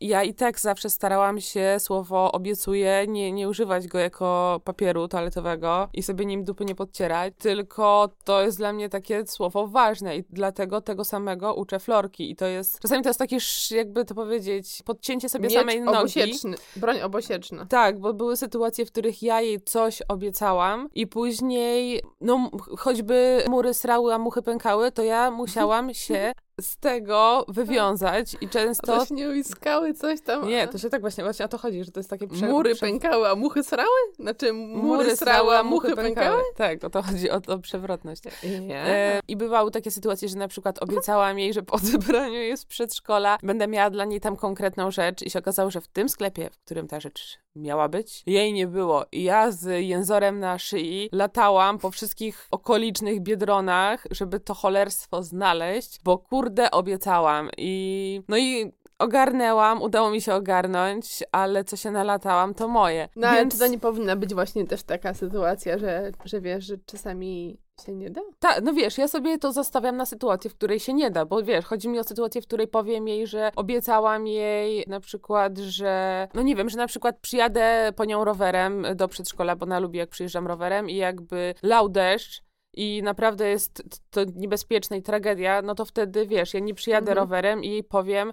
[0.00, 5.88] ja i tak zawsze starałam się słowo obiecuję nie, nie używać go jako papieru toaletowego
[5.94, 10.24] i sobie nim dupy nie podcierać, tylko to jest dla mnie takie słowo ważne i
[10.30, 12.30] dlatego tego samego uczę florki.
[12.30, 13.38] I to jest, czasami to jest takie,
[13.70, 15.98] jakby to powiedzieć, podcięcie sobie Miecz samej nogi.
[15.98, 16.56] obosieczny.
[16.76, 17.66] Broń obosieczna.
[17.66, 23.74] Tak, bo były sytuacje, w których ja jej coś obiecałam i później, no choćby mury
[23.74, 28.86] srały, a muchy pękały, to ja musiałam się z tego wywiązać i A często...
[28.98, 30.48] to się nie uiskały coś tam.
[30.48, 32.26] Nie, a- to się tak właśnie, właśnie o to chodzi, że to jest takie...
[32.28, 33.88] prze- Mury pękały, a muchy srały?
[34.18, 36.42] Znaczy mury, srały, a muchy pękały?
[36.56, 38.22] Tak, o to chodzi, o to przewrotność.
[38.60, 38.86] Nie.
[38.86, 42.64] E, I bywały takie sytuacje, że na przykład obiecałam jej, że po odebraniu jej z
[42.64, 46.50] przedszkola będę miała dla niej tam konkretną rzecz i się okazało, że w tym sklepie,
[46.50, 49.04] w którym ta rzecz miała być, jej nie było.
[49.12, 56.00] I ja z jęzorem na szyi latałam po wszystkich okolicznych biedronach, żeby to cholerstwo znaleźć,
[56.04, 57.50] bo kurde obiecałam.
[57.56, 63.08] I no i ogarnęłam, udało mi się ogarnąć, ale co się nalatałam, to moje.
[63.16, 63.54] No ale Więc...
[63.54, 67.92] czy to nie powinna być właśnie też taka sytuacja, że, że wiesz, że czasami się
[67.92, 68.20] nie da?
[68.38, 71.42] Tak, no wiesz, ja sobie to zostawiam na sytuację, w której się nie da, bo
[71.42, 76.28] wiesz, chodzi mi o sytuację, w której powiem jej, że obiecałam jej na przykład, że,
[76.34, 79.98] no nie wiem, że na przykład przyjadę po nią rowerem do przedszkola, bo ona lubi
[79.98, 82.42] jak przyjeżdżam rowerem i jakby lał deszcz
[82.74, 87.18] i naprawdę jest to niebezpieczne i tragedia, no to wtedy, wiesz, ja nie przyjadę Mhm.
[87.18, 88.32] rowerem i jej powiem,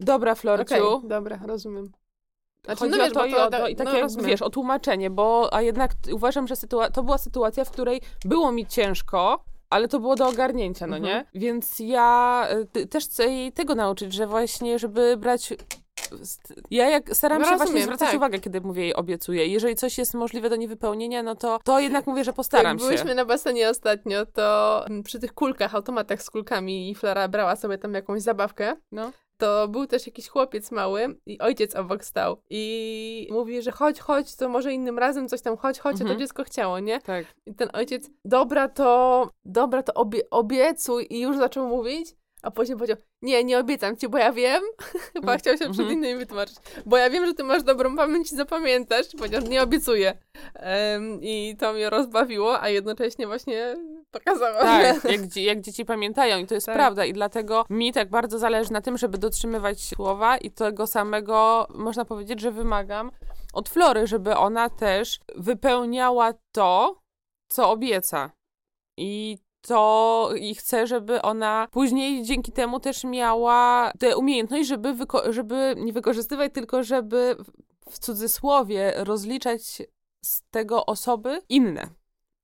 [0.00, 1.92] dobra Florciu, Okej, dobra, rozumiem.
[2.64, 4.26] Znaczy, Chodzi no o wiesz, to, bo i, to- o to i no takie, rozumiem.
[4.26, 6.54] wiesz, o tłumaczenie, bo a jednak uważam, że
[6.92, 11.14] to była sytuacja, w której było mi ciężko, ale to było do ogarnięcia, no Mhm.
[11.34, 11.40] nie?
[11.40, 15.54] Więc ja y, też chcę jej tego nauczyć, że właśnie, żeby brać...
[16.70, 18.16] Ja jak staram No się właśnie rozumiem, zwracać tak.
[18.16, 19.46] uwagę, kiedy mówię jej obiecuję.
[19.46, 22.86] Jeżeli coś jest możliwe do niewypełnienia, no to, to jednak mówię, że postaram Jak się.
[22.86, 27.56] byłyśmy na basenie ostatnio, to mm, przy tych kulkach, automatach z kulkami i Flora brała
[27.56, 29.12] sobie tam jakąś zabawkę, No.
[29.38, 34.36] to był też jakiś chłopiec mały i ojciec obok stał i mówi, że chodź, chodź,
[34.36, 36.18] to może innym razem coś tam, chodź, chodź, a to Mhm.
[36.20, 37.00] dziecko chciało, nie?
[37.00, 37.26] Tak.
[37.46, 42.78] I ten ojciec, dobra to, dobra to obie, obiecuj i już zaczął mówić, a później
[42.78, 44.62] powiedział, nie, nie obiecam ci, bo ja wiem,
[45.12, 45.92] chyba Mm, chciał się przed mhm.
[45.92, 50.18] innymi wytłumaczyć, bo ja wiem, że ty masz dobrą pamięć i zapamiętasz, powiedział, nie obiecuję.
[50.54, 53.76] Em, I to mnie rozbawiło, a jednocześnie właśnie
[54.10, 55.12] pokazało, Tak, że...
[55.12, 56.74] jak, jak dzieci pamiętają i to jest Tak.
[56.76, 61.66] prawda i dlatego mi tak bardzo zależy na tym, żeby dotrzymywać słowa i tego samego
[61.74, 63.10] można powiedzieć, że wymagam
[63.52, 67.00] od Flory, żeby ona też wypełniała to,
[67.48, 68.30] co obieca.
[68.98, 74.96] I to i chcę, żeby ona później dzięki temu też miała tę umiejętność, żeby,
[75.30, 79.82] żeby nie wykorzystywać, tylko żeby w- w cudzysłowie rozliczać
[80.24, 81.88] z tego osoby inne.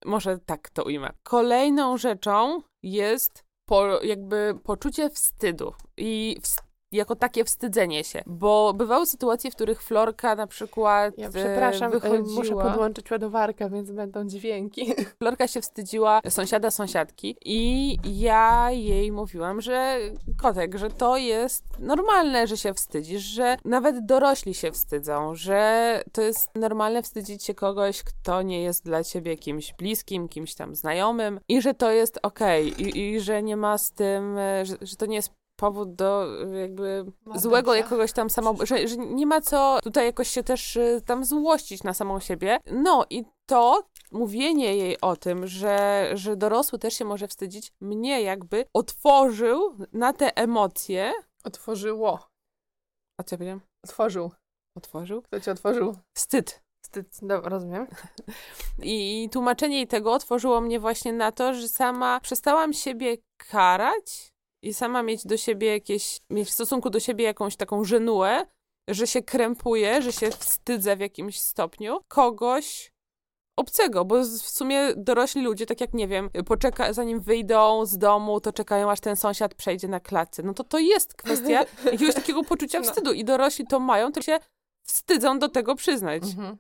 [0.05, 1.11] Może tak to ujmę.
[1.23, 9.07] Kolejną rzeczą jest po, jakby poczucie wstydu i wst- jako takie wstydzenie się, bo bywały
[9.07, 12.37] sytuacje, w których Florka na przykład Ja e, przepraszam, e, wychodziła...
[12.37, 14.93] muszę podłączyć ładowarkę, więc będą dźwięki.
[15.23, 19.99] Florka się wstydziła sąsiada, sąsiadki i ja jej mówiłam, że
[20.43, 26.23] kotek, że to jest normalne, że się wstydzisz, że nawet dorośli się wstydzą, że to
[26.23, 31.41] jest normalne wstydzić się kogoś, kto nie jest dla ciebie kimś bliskim, kimś tam znajomym
[31.49, 34.97] i że to jest okej I, i że nie ma z tym, e, że, że
[34.97, 37.81] to nie jest powód do e, jakby złego się.
[37.81, 41.83] jakiegoś tam samo, że, że nie ma co tutaj jakoś się też y, tam złościć
[41.83, 42.59] na samą siebie.
[42.73, 48.23] No i to mówienie jej o tym, że, że dorosły też się może wstydzić, mnie
[48.23, 51.13] jakby otworzył na te emocje.
[51.45, 52.29] Otworzyło.
[53.21, 53.61] A co ja powiedziałam?
[53.85, 54.31] Otworzył.
[54.77, 55.23] Otworzył?
[55.23, 55.97] Kto ci otworzył?
[56.17, 56.63] Wstyd.
[56.85, 57.19] Wstyd.
[57.23, 57.87] Dobra, rozumiem.
[58.83, 63.17] I, I tłumaczenie jej tego otworzyło mnie właśnie na to, że sama przestałam siebie
[63.51, 68.47] karać i sama mieć do siebie jakieś, mieć w stosunku do siebie jakąś taką żenułę,
[68.89, 72.93] że się krępuję, że się wstydzę w jakimś stopniu kogoś
[73.59, 78.41] obcego, bo w sumie dorośli ludzie, tak jak nie wiem, poczeka, zanim wyjdą z domu,
[78.41, 80.43] to czekają aż ten sąsiad przejdzie na klatce.
[80.43, 82.85] No to to jest kwestia jakiegoś takiego poczucia No.
[82.85, 84.39] wstydu i dorośli to mają, to się
[84.87, 86.23] wstydzą do tego przyznać.
[86.23, 86.57] Mhm.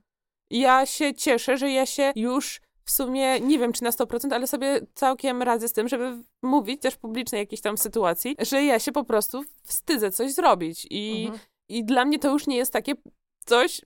[0.50, 4.46] Ja się cieszę, że ja się już w sumie, nie wiem czy na 100%, ale
[4.46, 8.92] sobie całkiem radzę z tym, żeby mówić też publicznie jakiejś tam sytuacji, że ja się
[8.92, 10.86] po prostu wstydzę coś zrobić.
[10.90, 11.38] I, Mhm.
[11.68, 12.92] i dla mnie to już nie jest takie
[13.46, 13.80] coś,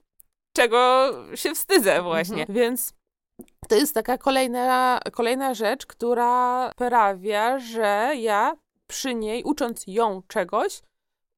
[0.55, 2.41] czego się wstydzę właśnie.
[2.41, 2.55] Mhm.
[2.59, 2.93] Więc
[3.69, 8.55] to jest taka kolejna, kolejna rzecz, która sprawia, że ja
[8.87, 10.81] przy niej, ucząc ją czegoś,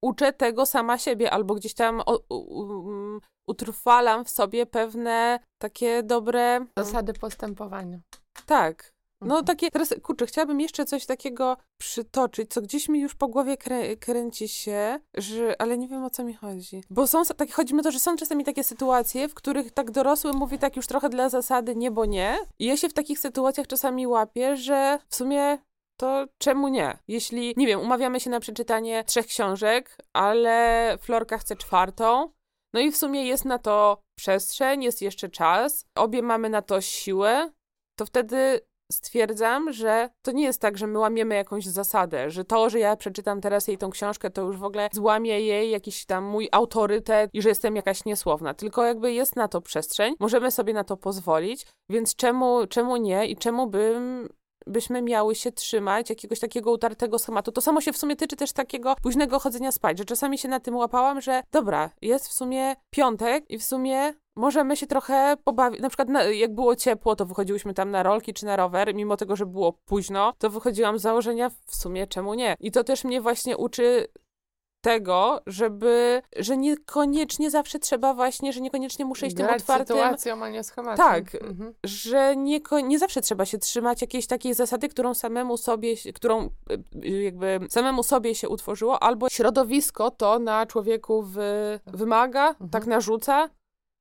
[0.06, 6.04] uczę tego sama siebie, albo gdzieś tam o, u, u, utrwalam w sobie pewne takie
[6.04, 6.66] dobre.
[6.78, 8.00] Zasady postępowania.
[8.46, 8.96] Tak.
[9.22, 9.46] No Mhm.
[9.46, 13.98] takie, teraz kurczę, chciałabym jeszcze coś takiego przytoczyć, co gdzieś mi już po głowie krę,
[13.98, 16.84] kręci się, że, ale nie wiem o co mi chodzi.
[16.90, 19.92] Bo są, tak, chodzi mi o to, że są czasami takie sytuacje, w których tak
[19.92, 22.38] dorosły mówi tak już trochę dla zasady nie, bo nie.
[22.60, 25.58] I ja się w takich sytuacjach czasami łapię, że w sumie
[25.98, 26.98] to czemu nie?
[27.08, 32.32] Jeśli, nie wiem, umawiamy się na przeczytanie trzech książek, ale Florka chce czwartą,
[32.74, 36.82] no i w sumie jest na to przestrzeń, jest jeszcze czas, obie mamy na to
[36.82, 37.52] siłę,
[37.98, 42.70] to wtedy stwierdzam, że to nie jest tak, że my łamiemy jakąś zasadę, że to,
[42.70, 46.24] że ja przeczytam teraz jej tą książkę, to już w ogóle złamie jej jakiś tam
[46.24, 48.54] mój autorytet i że jestem jakaś niesłowna.
[48.54, 53.28] Tylko jakby jest na to przestrzeń, możemy sobie na to pozwolić, więc czemu, czemu nie
[53.28, 54.30] i czemu bym
[54.68, 57.52] byśmy miały się trzymać jakiegoś takiego utartego schematu.
[57.52, 60.60] To samo się w sumie tyczy też takiego późnego chodzenia spać, że czasami się na
[60.60, 65.82] tym łapałam, że dobra, jest w sumie piątek i w sumie możemy się trochę pobawić.
[65.82, 69.18] Na przykład na, jak było ciepło, to wychodziłyśmy tam na rolki czy na rower, mimo
[69.18, 72.56] tego, że było późno, to wychodziłam z założenia w sumie czemu nie.
[72.60, 74.08] I to też mnie właśnie uczy
[74.86, 80.44] tego, żeby, że niekoniecznie zawsze trzeba właśnie, że niekoniecznie muszę iść tym Grać otwartym sytuacją,
[80.44, 81.06] a nie schematem.
[81.06, 81.36] Tak.
[81.36, 81.74] Mhm.
[81.84, 86.50] że nie, nie zawsze trzeba się trzymać jakiejś takiej zasady, którą samemu sobie, którą
[87.06, 92.70] y, jakby samemu sobie się utworzyło, albo środowisko to na człowieku wy, wymaga, Mhm.
[92.70, 93.50] tak narzuca.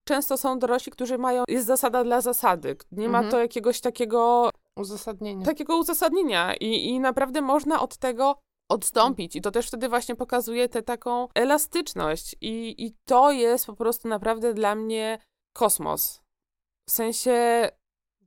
[0.08, 2.76] Często są dorośli, którzy mają, jest zasada dla zasady.
[2.92, 3.30] Nie ma Mhm.
[3.30, 5.44] to jakiegoś takiego, Uzasadnienie.
[5.44, 8.36] takiego uzasadnienia i, i naprawdę można od tego
[8.68, 9.36] odstąpić.
[9.36, 12.36] I to też wtedy właśnie pokazuje tę taką elastyczność.
[12.40, 15.18] I, I to jest po prostu naprawdę dla mnie
[15.56, 16.20] kosmos.
[16.88, 17.68] W sensie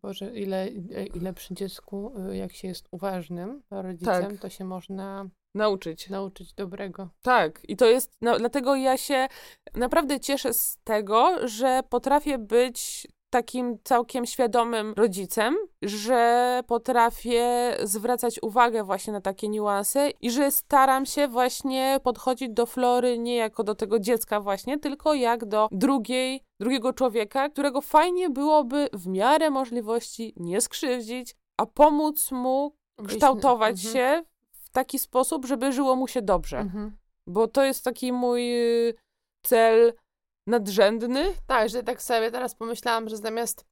[0.02, 0.67] Boże, ile,
[1.15, 4.41] ile przy dziecku, y, jak się jest uważnym rodzicem, Tak.
[4.41, 6.10] to się można nauczyć.
[6.10, 7.10] nauczyć dobrego.
[7.21, 9.28] Tak, i to jest, no, dlatego ja się
[9.76, 18.84] naprawdę cieszę z tego, że potrafię być takim całkiem świadomym rodzicem, że potrafię zwracać uwagę
[18.84, 23.76] właśnie na takie niuanse i że staram się właśnie podchodzić do Flory nie jako do
[23.76, 30.34] tego dziecka właśnie, tylko jak do drugiej, drugiego człowieka, którego fajnie byłoby w miarę możliwości
[30.38, 32.76] nie skrzywdzić, a pomóc mu
[33.08, 33.94] kształtować Mhm.
[33.94, 36.58] się w taki sposób, żeby żyło mu się dobrze.
[36.60, 36.98] Mhm.
[37.28, 38.44] Bo to jest taki mój
[39.46, 39.94] cel
[40.48, 41.34] nadrzędny.
[41.48, 43.66] Tak, że tak sobie teraz pomyślałam, że zamiast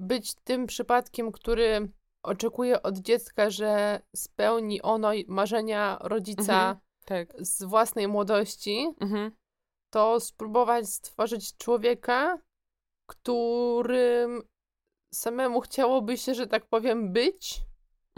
[0.00, 1.88] być tym przypadkiem, który
[2.22, 6.76] oczekuje od dziecka, że spełni ono marzenia rodzica Mhm.
[7.04, 7.28] Tak.
[7.38, 9.32] z własnej młodości, Mhm.
[9.92, 12.38] to spróbować stworzyć człowieka,
[13.08, 14.42] którym
[15.14, 17.60] samemu chciałoby się, że tak powiem, być,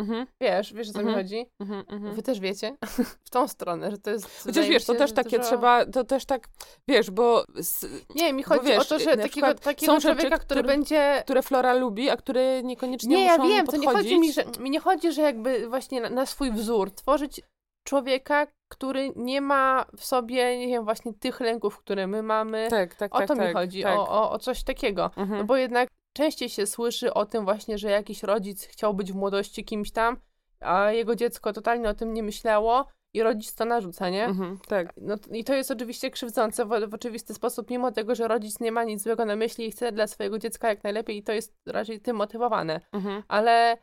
[0.00, 1.24] Mhm, Wiesz, wiesz o co mi Mhm.
[1.24, 1.46] chodzi?
[1.60, 2.14] mhm, mhm.
[2.14, 2.76] Wy też wiecie
[3.26, 4.44] w tą stronę, że to jest...
[4.44, 6.48] Chociaż mi wiesz, to też takie dużo- trzeba, to też tak,
[6.88, 10.38] wiesz, bo s- Nie, mi chodzi wiesz, o to, że takiego, takiego są rzeczy, człowieka,
[10.38, 11.20] który które- będzie...
[11.24, 14.10] które Flora lubi, a które niekoniecznie Nie, ja muszą wiem, to nie podchodzić.
[14.12, 17.40] chodzi mi, że mi nie chodzi, że jakby właśnie na, na swój wzór tworzyć
[17.88, 22.66] człowieka, który nie ma w sobie, nie wiem, właśnie tych lęków, które my mamy.
[22.70, 23.28] Tak, tak, o tak.
[23.28, 23.98] to tak, mi chodzi, tak.
[23.98, 25.10] o, o, o coś takiego.
[25.16, 25.38] Mhm.
[25.38, 29.16] No bo jednak częściej się słyszy o tym właśnie, że jakiś rodzic chciał być w
[29.16, 30.16] młodości kimś tam,
[30.60, 34.24] a jego dziecko totalnie o tym nie myślało i rodzic to narzuca, nie?
[34.24, 34.92] Mhm, tak.
[34.96, 38.72] No, I to jest oczywiście krzywdzące w, w oczywisty sposób, mimo tego, że rodzic nie
[38.72, 41.54] ma nic złego na myśli i chce dla swojego dziecka jak najlepiej i to jest
[41.66, 42.80] raczej tym motywowane.
[42.92, 43.22] Mhm.
[43.28, 43.78] Ale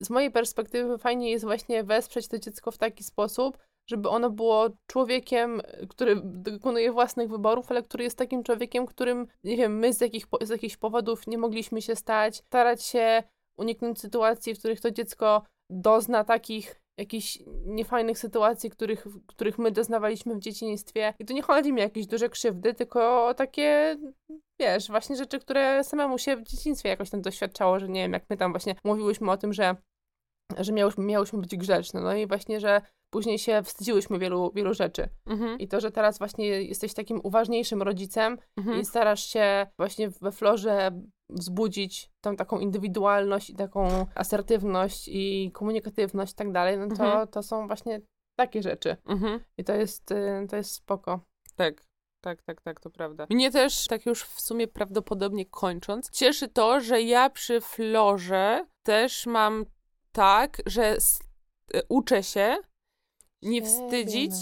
[0.00, 4.70] z mojej perspektywy fajnie jest właśnie wesprzeć to dziecko w taki sposób, żeby ono było
[4.86, 10.00] człowiekiem, który dokonuje własnych wyborów, ale który jest takim człowiekiem, którym, nie wiem, my z,
[10.00, 13.22] jakich, z jakichś powodów nie mogliśmy się stać, starać się
[13.56, 20.34] uniknąć sytuacji, w których to dziecko dozna takich jakichś niefajnych sytuacji, których, których my doznawaliśmy
[20.34, 21.14] w dzieciństwie.
[21.18, 23.96] I tu nie chodzi mi o jakieś duże krzywdy, tylko o takie,
[24.60, 28.24] wiesz, właśnie rzeczy, które samemu się w dzieciństwie jakoś tam doświadczało, że nie wiem, jak
[28.30, 29.76] my tam właśnie mówiłyśmy o tym, że,
[30.58, 32.80] że miałyśmy, miałyśmy być grzeczne, no i właśnie, że
[33.12, 35.08] później się wstydziłyśmy wielu, wielu rzeczy.
[35.26, 35.58] Mhm.
[35.58, 38.80] I to, że teraz właśnie jesteś takim uważniejszym rodzicem Mhm.
[38.80, 40.90] i starasz się właśnie we Florze
[41.30, 47.28] wzbudzić tą taką indywidualność i taką asertywność i komunikatywność i tak dalej, no to, Mhm.
[47.28, 48.00] to są właśnie
[48.36, 48.96] takie rzeczy.
[49.06, 49.40] Mhm.
[49.58, 51.20] I to jest, y, to jest spoko.
[51.56, 51.84] Tak.
[52.20, 53.26] Tak, tak, tak, to prawda.
[53.30, 59.26] Mnie też, tak już w sumie prawdopodobnie kończąc, cieszy to, że ja przy Florze też
[59.26, 59.66] mam
[60.12, 60.96] tak, że
[61.74, 62.56] e, uczę się
[63.42, 64.32] nie wstydzić,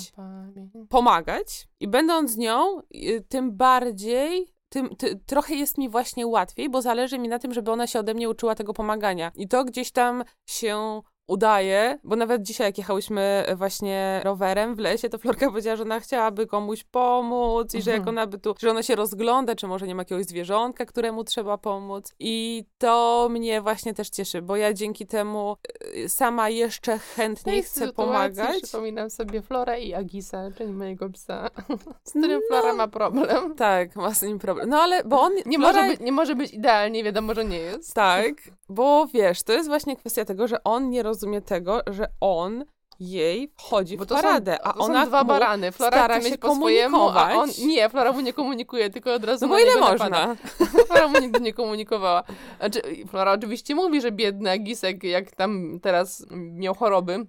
[0.88, 6.70] pomagać i będąc z nią, y, tym bardziej, tym ty, trochę jest mi właśnie łatwiej,
[6.70, 9.32] bo zależy mi na tym, żeby ona się ode mnie uczyła tego pomagania.
[9.36, 15.08] I to gdzieś tam się udaje, bo nawet dzisiaj jak jechałyśmy właśnie rowerem w lesie,
[15.08, 18.18] to Florka powiedziała, że ona chciałaby komuś pomóc i że jak Mhm.
[18.18, 21.58] ona by tu, że ona się rozgląda, czy może nie ma jakiegoś zwierzątka, któremu trzeba
[21.58, 22.14] pomóc.
[22.18, 25.56] I to mnie właśnie też cieszy, bo ja dzięki temu
[25.96, 28.62] y, sama jeszcze chętniej chcę pomagać.
[28.62, 31.48] Przypominam sobie Florę i Agisa, czyli mojego psa,
[32.04, 33.54] z którym Flora ma problem.
[33.54, 34.68] Tak, ma z nim problem.
[34.68, 35.32] No ale, bo on...
[35.46, 37.94] Nie, Flora- może być, nie może być idealnie, wiadomo, że nie jest.
[37.94, 38.32] Tak,
[38.68, 42.64] bo wiesz, to jest właśnie kwestia tego, że on nie rozumie tego, że on
[43.00, 45.72] jej wchodzi Bo w to są, paradę, a ona dwa barany.
[45.72, 47.50] Flora stara się po swojemu, a on...
[47.66, 50.37] Nie, Flora mu nie komunikuje, tylko od razu No bo ile można?
[50.88, 52.22] Flora mu nigdy nie komunikowała.
[52.59, 57.26] Znaczy, Flora oczywiście mówi, że biedny Agisek, jak tam teraz miał choroby,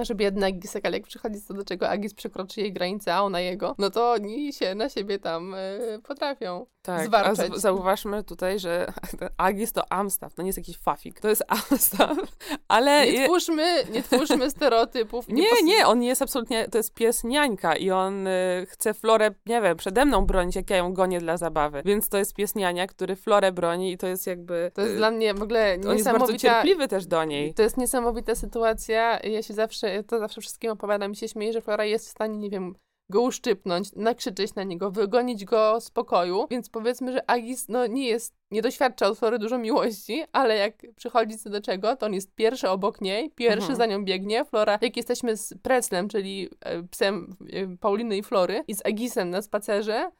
[0.00, 3.40] że biedny Agisek, ale jak przychodzi co do czego Agis przekroczy jej granicę, a ona
[3.40, 6.66] jego, no to oni się na siebie tam e, potrafią.
[6.82, 7.56] Tak, zwarczeć.
[7.56, 8.92] zauważmy tutaj, że
[9.36, 12.18] Agis to Amstaff, to nie jest jakiś fafik, to jest Amstaff,
[12.68, 13.12] ale...
[13.12, 15.28] Nie twórzmy, nie twórzmy stereotypów.
[15.28, 18.94] Nie, pos- nie, on nie jest absolutnie, to jest pies niańka i on y, chce
[18.94, 21.82] Florę, nie wiem, przede mną bronić, jak ja ją gonię dla zabawy.
[21.84, 24.70] Więc to jest pies niania, który Florę broni i to jest jakby...
[24.74, 26.38] To jest y, dla mnie w ogóle On jest bardzo niesamowita...
[26.38, 27.54] cierpliwy też do niej.
[27.54, 29.20] To jest niesamowita sytuacja.
[29.20, 32.38] Ja się zawsze, to zawsze wszystkim opowiadam i się śmieję, że Flora jest w stanie,
[32.38, 32.74] nie wiem,
[33.10, 36.46] go uszczypnąć, nakrzyczeć na niego, wygonić go z pokoju.
[36.50, 40.82] Więc powiedzmy, że Agis no, nie jest, nie doświadcza od Flory dużo miłości, ale jak
[40.96, 43.76] przychodzi co do czego, to on jest pierwszy obok niej, pierwszy Mhm.
[43.76, 44.44] za nią biegnie.
[44.44, 49.30] Flora, jak jesteśmy z Preclem, czyli e, psem e, Pauliny i Flory, i z Agisem
[49.30, 50.10] na spacerze,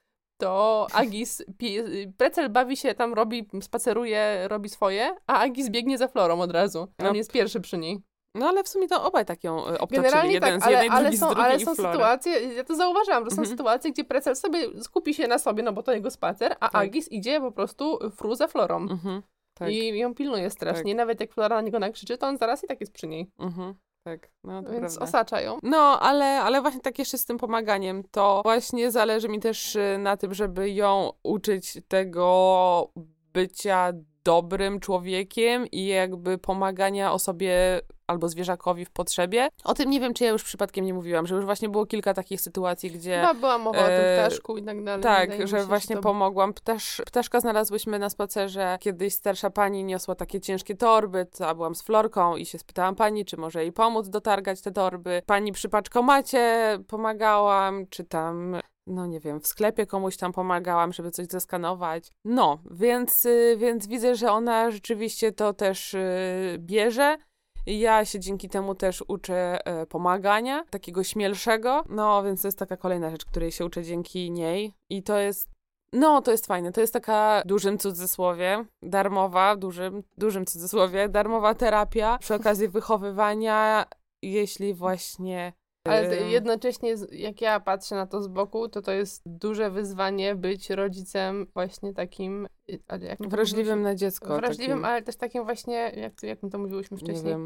[0.40, 1.42] to Agis,
[2.18, 6.81] Precel bawi się tam, robi, spaceruje, robi swoje, a Agis biegnie za Florą od razu.
[6.81, 7.14] On No.
[7.14, 8.01] jest pierwszy przy niej.
[8.35, 9.97] No ale w sumie to obaj tak ją y, obtoczyli.
[10.03, 12.64] Generalnie Jeden tak, z ale, jednej, ale drugi są, z drugiej ale są sytuacje, ja
[12.64, 13.49] to zauważam, że są Mhm.
[13.49, 16.75] sytuacje, gdzie Precel sobie skupi się na sobie, no bo to jego spacer, a Tak.
[16.83, 18.77] Agis idzie po prostu fru za Florą.
[18.77, 19.23] Mhm,
[19.55, 20.92] tak, I ją pilnuje strasznie.
[20.92, 20.97] Tak.
[20.97, 23.31] Nawet jak Flora na niego nakrzyczy, to on zaraz i tak jest przy niej.
[23.38, 23.75] mhm,
[24.07, 25.05] tak, no to Więc prawda.
[25.05, 25.59] osacza ją.
[25.62, 29.97] No, ale, ale właśnie tak jeszcze z tym pomaganiem, to właśnie zależy mi też y,
[29.99, 32.88] na tym, żeby ją uczyć tego
[33.33, 33.92] bycia
[34.25, 39.49] dobrym człowiekiem i jakby pomagania osobie albo zwierzakowi w potrzebie.
[39.64, 42.14] O tym nie wiem, czy ja już przypadkiem nie mówiłam, że już właśnie było kilka
[42.14, 43.21] takich sytuacji, gdzie...
[43.21, 45.03] Chyba była mowa o tym e, ptaszku i tak dalej.
[45.03, 46.03] Tak, że się, właśnie to...
[46.03, 46.55] pomogłam.
[46.55, 48.77] Ptasz, ptaszka znalazłyśmy na spacerze.
[48.81, 52.95] Kiedyś starsza pani niosła takie ciężkie torby, to ja byłam z Florką i się spytałam
[52.95, 55.22] pani, czy może jej pomóc dotargać te torby.
[55.26, 58.57] Pani przy paczkomacie pomagałam, czy tam,
[58.87, 62.11] no nie wiem, w sklepie komuś tam pomagałam, żeby coś zeskanować.
[62.24, 67.18] No, więc, y, więc widzę, że ona rzeczywiście to też y, bierze.
[67.66, 71.85] Ja się dzięki temu też uczę e, pomagania, takiego śmielszego.
[71.89, 74.74] No, więc to jest taka kolejna rzecz, której się uczę dzięki niej.
[74.91, 75.49] I to jest
[75.93, 76.72] No, to jest fajne.
[76.72, 83.87] To jest taka, dużym cudzysłowie, darmowa, dużym, dużym cudzysłowie, darmowa terapia przy okazji wychowywania,
[84.22, 85.53] jeśli właśnie...
[85.85, 90.70] Ale jednocześnie, jak ja patrzę na to z boku, to to jest duże wyzwanie być
[90.70, 92.47] rodzicem właśnie takim...
[92.70, 94.37] y, jak wrażliwym na dziecko.
[94.37, 97.37] Wrażliwym, takim, ale też takim właśnie, jak, to- jak my to mówiłyśmy Nie wcześniej,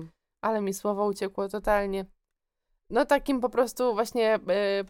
[0.41, 2.05] ale mi słowo uciekło totalnie.
[2.91, 4.41] No takim po prostu właśnie e,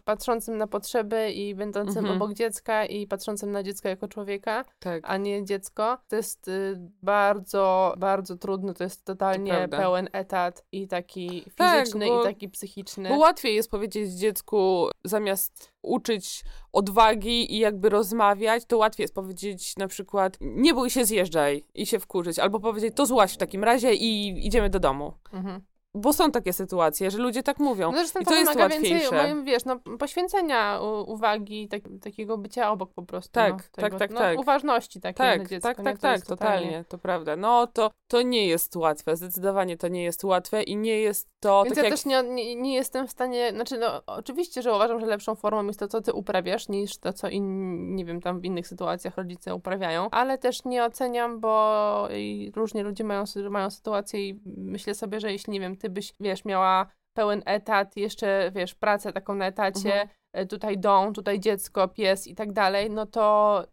[0.05, 2.15] patrzącym na potrzeby i będącym Mhm.
[2.21, 5.03] obok dziecka i patrzącym na dziecko jako człowieka, Tak.
[5.07, 5.97] a nie dziecko.
[6.07, 8.73] To jest y, bardzo, bardzo trudne.
[8.73, 9.77] To jest totalnie prawda.
[9.77, 13.09] pełen etat i taki Tak, fizyczny bo- i taki psychiczny.
[13.09, 16.43] Bo łatwiej jest powiedzieć dziecku, zamiast uczyć
[16.73, 21.85] odwagi i jakby rozmawiać, to łatwiej jest powiedzieć na przykład nie bój się, zjeżdżaj i
[21.85, 25.13] się wkurzyć, albo powiedzieć to złaź w takim razie i idziemy do domu.
[25.33, 25.61] Mhm.
[25.95, 27.91] Bo są takie sytuacje, że ludzie tak mówią.
[27.91, 29.23] No zresztą I to, to jest wymaga więcej, łatwiejsze.
[29.23, 33.31] moim, wiesz, no, poświęcenia uwagi, tak, takiego bycia obok po prostu.
[33.31, 34.39] Tak, no, tak, tego, tak, no, tak.
[34.39, 35.67] Uważności takiej na Tak, dziecko.
[35.67, 37.35] tak, tak, tak, totalnie- totalnie, to prawda.
[37.35, 41.63] No to, to nie jest łatwe, zdecydowanie to nie jest łatwe i nie jest to
[41.63, 41.93] Więc tak ja jak...
[41.99, 45.65] też nie, nie, nie jestem w stanie, znaczy no oczywiście, że uważam, że lepszą formą
[45.67, 49.17] jest to, co ty uprawiasz, niż to, co inni, nie wiem, tam w innych sytuacjach
[49.17, 54.95] rodzice uprawiają, ale też nie oceniam, bo i różni ludzie mają, mają sytuacje i myślę
[54.95, 59.35] sobie, że jeśli, nie wiem, ty byś, wiesz, miała pełen etat, jeszcze, wiesz, pracę taką
[59.35, 60.09] na etacie, Mhm.
[60.33, 63.63] e, tutaj dom, tutaj dziecko, pies i tak dalej, no to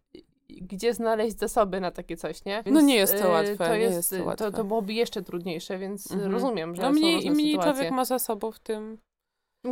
[0.49, 2.63] gdzie znaleźć zasoby na takie coś, nie?
[2.65, 4.51] No nie jest to e, łatwe, To, jest, jest to to, łatwe.
[4.51, 6.31] to byłoby jeszcze trudniejsze, więc Mhm.
[6.31, 7.73] rozumiem, że No są mniej, różne im mniej sytuacje.
[7.73, 8.97] człowiek ma zasobów, Tym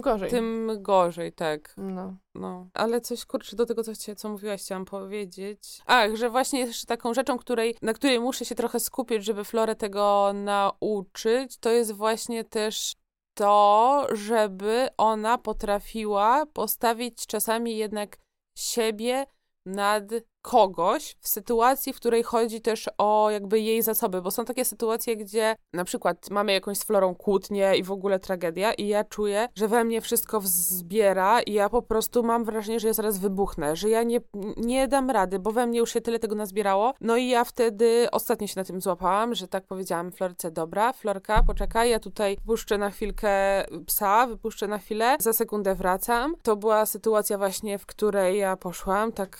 [0.01, 0.29] gorzej.
[0.29, 1.73] tym gorzej, tak.
[1.77, 2.15] No.
[2.35, 5.81] No, ale coś kurczę do tego, co, chcia, co mówiłaś, chciałam powiedzieć.
[5.85, 9.75] Ach, że właśnie jeszcze taką rzeczą, której, na której muszę się trochę skupić, żeby Florę
[9.75, 12.95] tego nauczyć, to jest właśnie też
[13.33, 18.17] to, żeby ona potrafiła postawić czasami jednak
[18.57, 19.25] siebie
[19.65, 20.03] nad
[20.43, 25.17] kogoś w sytuacji, w której chodzi też o jakby jej zasoby, bo są takie sytuacje,
[25.17, 29.47] gdzie na przykład mamy jakąś z Florą kłótnię i w ogóle tragedia i ja czuję,
[29.55, 33.75] że we mnie wszystko wzbiera i ja po prostu mam wrażenie, że ja zaraz wybuchnę,
[33.75, 34.19] że ja nie,
[34.57, 36.93] nie dam rady, bo we mnie już się tyle tego nazbierało.
[37.01, 41.43] No i ja wtedy ostatnio się na tym złapałam, że tak powiedziałam Florce, dobra, Florka,
[41.43, 46.35] poczekaj, ja tutaj puszczę na chwilkę psa, wypuszczę na chwilę, za sekundę wracam.
[46.41, 49.37] To była sytuacja właśnie, w której ja poszłam, tak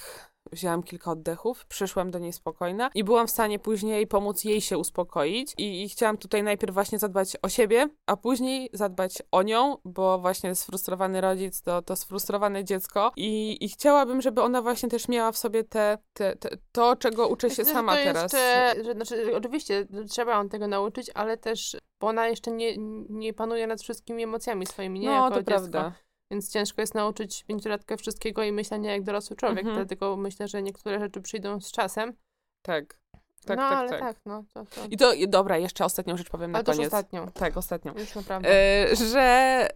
[0.54, 4.78] wzięłam kilka oddechów, przyszłam do niej spokojna i byłam w stanie później pomóc jej się
[4.78, 9.78] uspokoić i, i chciałam tutaj najpierw właśnie zadbać o siebie, a później zadbać o nią,
[9.86, 15.08] bo właśnie sfrustrowany rodzic to, to sfrustrowane dziecko i, i chciałabym, żeby ona właśnie też
[15.08, 18.24] miała w sobie te, te, te, to, czego uczę się Myślę, sama teraz.
[18.24, 22.76] Jeszcze, że, znaczy, oczywiście trzeba ją tego nauczyć, ale też, bo ona jeszcze nie,
[23.10, 25.52] nie panuje nad wszystkimi emocjami swoimi, nie No, jako to dziecko.
[25.52, 25.94] prawda.
[26.34, 29.76] Więc ciężko jest nauczyć pięciolatkę wszystkiego i myślenia jak dorosły człowiek, Mhm.
[29.76, 32.14] dlatego myślę, że niektóre rzeczy przyjdą z czasem.
[32.62, 33.00] Tak.
[33.46, 34.00] Tak, no, tak, ale tak.
[34.00, 34.44] tak, no.
[34.54, 36.94] To, to, I to, dobra, jeszcze ostatnią rzecz powiem na ale to już koniec.
[36.94, 37.32] ostatnią.
[37.32, 37.94] Tak, ostatnią.
[37.98, 38.50] Już naprawdę.
[38.50, 39.68] E, że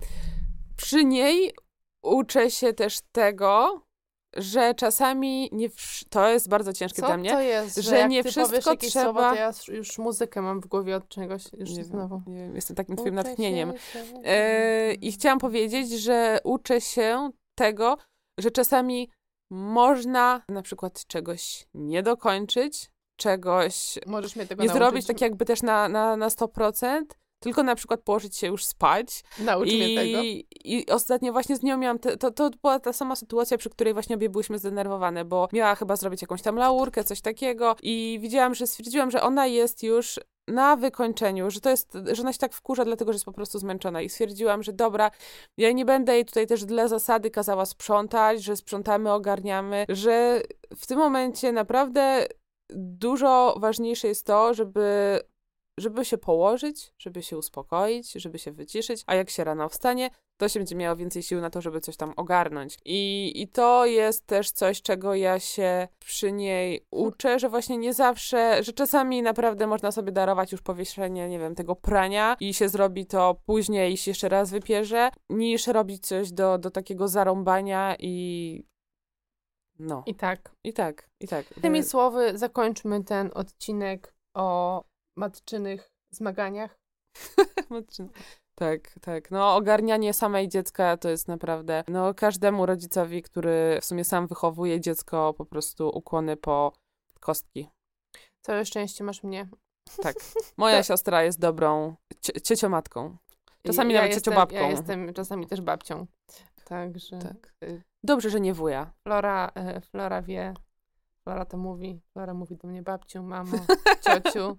[0.78, 1.54] przy niej
[2.04, 3.82] uczę się też tego,
[4.36, 7.30] że czasami nie wsz- to jest bardzo ciężkie Co dla mnie.
[7.32, 10.68] to jest, że, że nie wszystko powiesz trzeba- słowo, to ja już- muzykę mam w
[10.68, 12.22] głowie od czegoś, już Nie wiem, znowu.
[12.28, 13.74] nie wiem, jestem takim twoim natchnieniem.
[13.78, 17.98] się, się- E, I chciałam powiedzieć, że uczę się tego,
[18.38, 19.10] że czasami
[19.52, 24.84] można na przykład czegoś nie dokończyć, czegoś Możesz mnie tego nie nauczyć.
[24.84, 29.24] zrobić tak jakby też na, na, na 100%, tylko na przykład położyć się już spać.
[29.40, 30.22] Naucz mnie tego.
[30.24, 33.70] I, I ostatnio właśnie z nią miałam, te, to, to była ta sama sytuacja, przy
[33.70, 38.20] której właśnie obie byłyśmy zdenerwowane, bo miała chyba zrobić jakąś tam laurkę, coś takiego i
[38.22, 42.40] widziałam, że stwierdziłam, że ona jest już na wykończeniu, że to jest, że ona się
[42.40, 45.12] tak wkurza, dlatego że jest po prostu zmęczona i stwierdziłam, że dobra,
[45.58, 50.42] ja nie będę jej tutaj też dla zasady kazała sprzątać, że sprzątamy, ogarniamy, że
[50.76, 52.28] w tym momencie naprawdę
[52.76, 55.20] dużo ważniejsze jest to, żeby
[55.80, 60.50] żeby się położyć, żeby się uspokoić, żeby się wyciszyć, a jak się rano wstanie, to
[60.50, 62.78] się będzie miało więcej sił na to, żeby coś tam ogarnąć.
[62.86, 67.94] I, I to jest też coś, czego ja się przy niej uczę, że właśnie nie
[67.94, 72.70] zawsze, że czasami naprawdę można sobie darować już powieszenie, nie wiem, tego prania i się
[72.70, 77.96] zrobi to później i się jeszcze raz wypierze, niż robić coś do, do takiego zarąbania
[78.00, 78.64] i
[79.80, 80.04] no.
[80.06, 80.52] I tak.
[80.64, 81.46] I tak, i tak.
[81.62, 84.84] Tymi słowy zakończmy ten odcinek o
[85.18, 86.80] matczynych zmaganiach.
[88.56, 89.32] Tak, tak.
[89.32, 94.82] No, ogarnianie samej dziecka to jest naprawdę, no, każdemu rodzicowi, który w sumie sam wychowuje
[94.82, 96.74] dziecko, po prostu ukłony po
[97.20, 97.70] kostki.
[98.42, 99.50] Całe szczęście masz mnie.
[100.02, 100.16] Tak.
[100.58, 103.18] Moja siostra jest dobrą cie- cieciomatką.
[103.64, 104.56] Czasami ja nawet jestem, ciociobabką.
[104.56, 106.08] Ja jestem czasami też babcią.
[106.66, 107.54] Także Tak.
[107.64, 108.94] y, Dobrze, że nie wuja.
[109.08, 110.54] Flora, y, Flora wie,
[111.28, 113.58] Flora to mówi, Flora mówi do mnie babciu, mamo,
[114.06, 114.58] ciociu.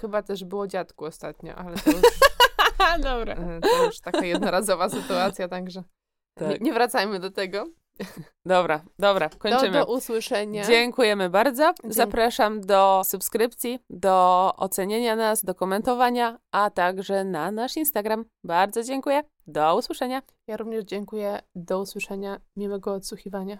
[0.00, 2.00] Chyba też było dziadku ostatnio, ale to już,
[3.02, 3.34] Dobra.
[3.34, 5.82] e, to już taka jednorazowa sytuacja, także
[6.40, 6.60] nie, Tak.
[6.60, 7.64] nie wracajmy do tego.
[8.46, 9.78] Dobra, dobra, Do, kończymy.
[9.78, 10.64] do usłyszenia.
[10.64, 11.62] Dziękujemy bardzo.
[11.82, 11.96] Dzięki.
[11.96, 18.24] Zapraszam do subskrypcji, do ocenienia nas, do komentowania, a także na nasz Instagram.
[18.44, 19.22] Bardzo dziękuję.
[19.46, 20.22] Do usłyszenia.
[20.46, 21.38] Ja również dziękuję.
[21.54, 22.40] Do usłyszenia.
[22.56, 23.58] Miłego odsłuchiwania.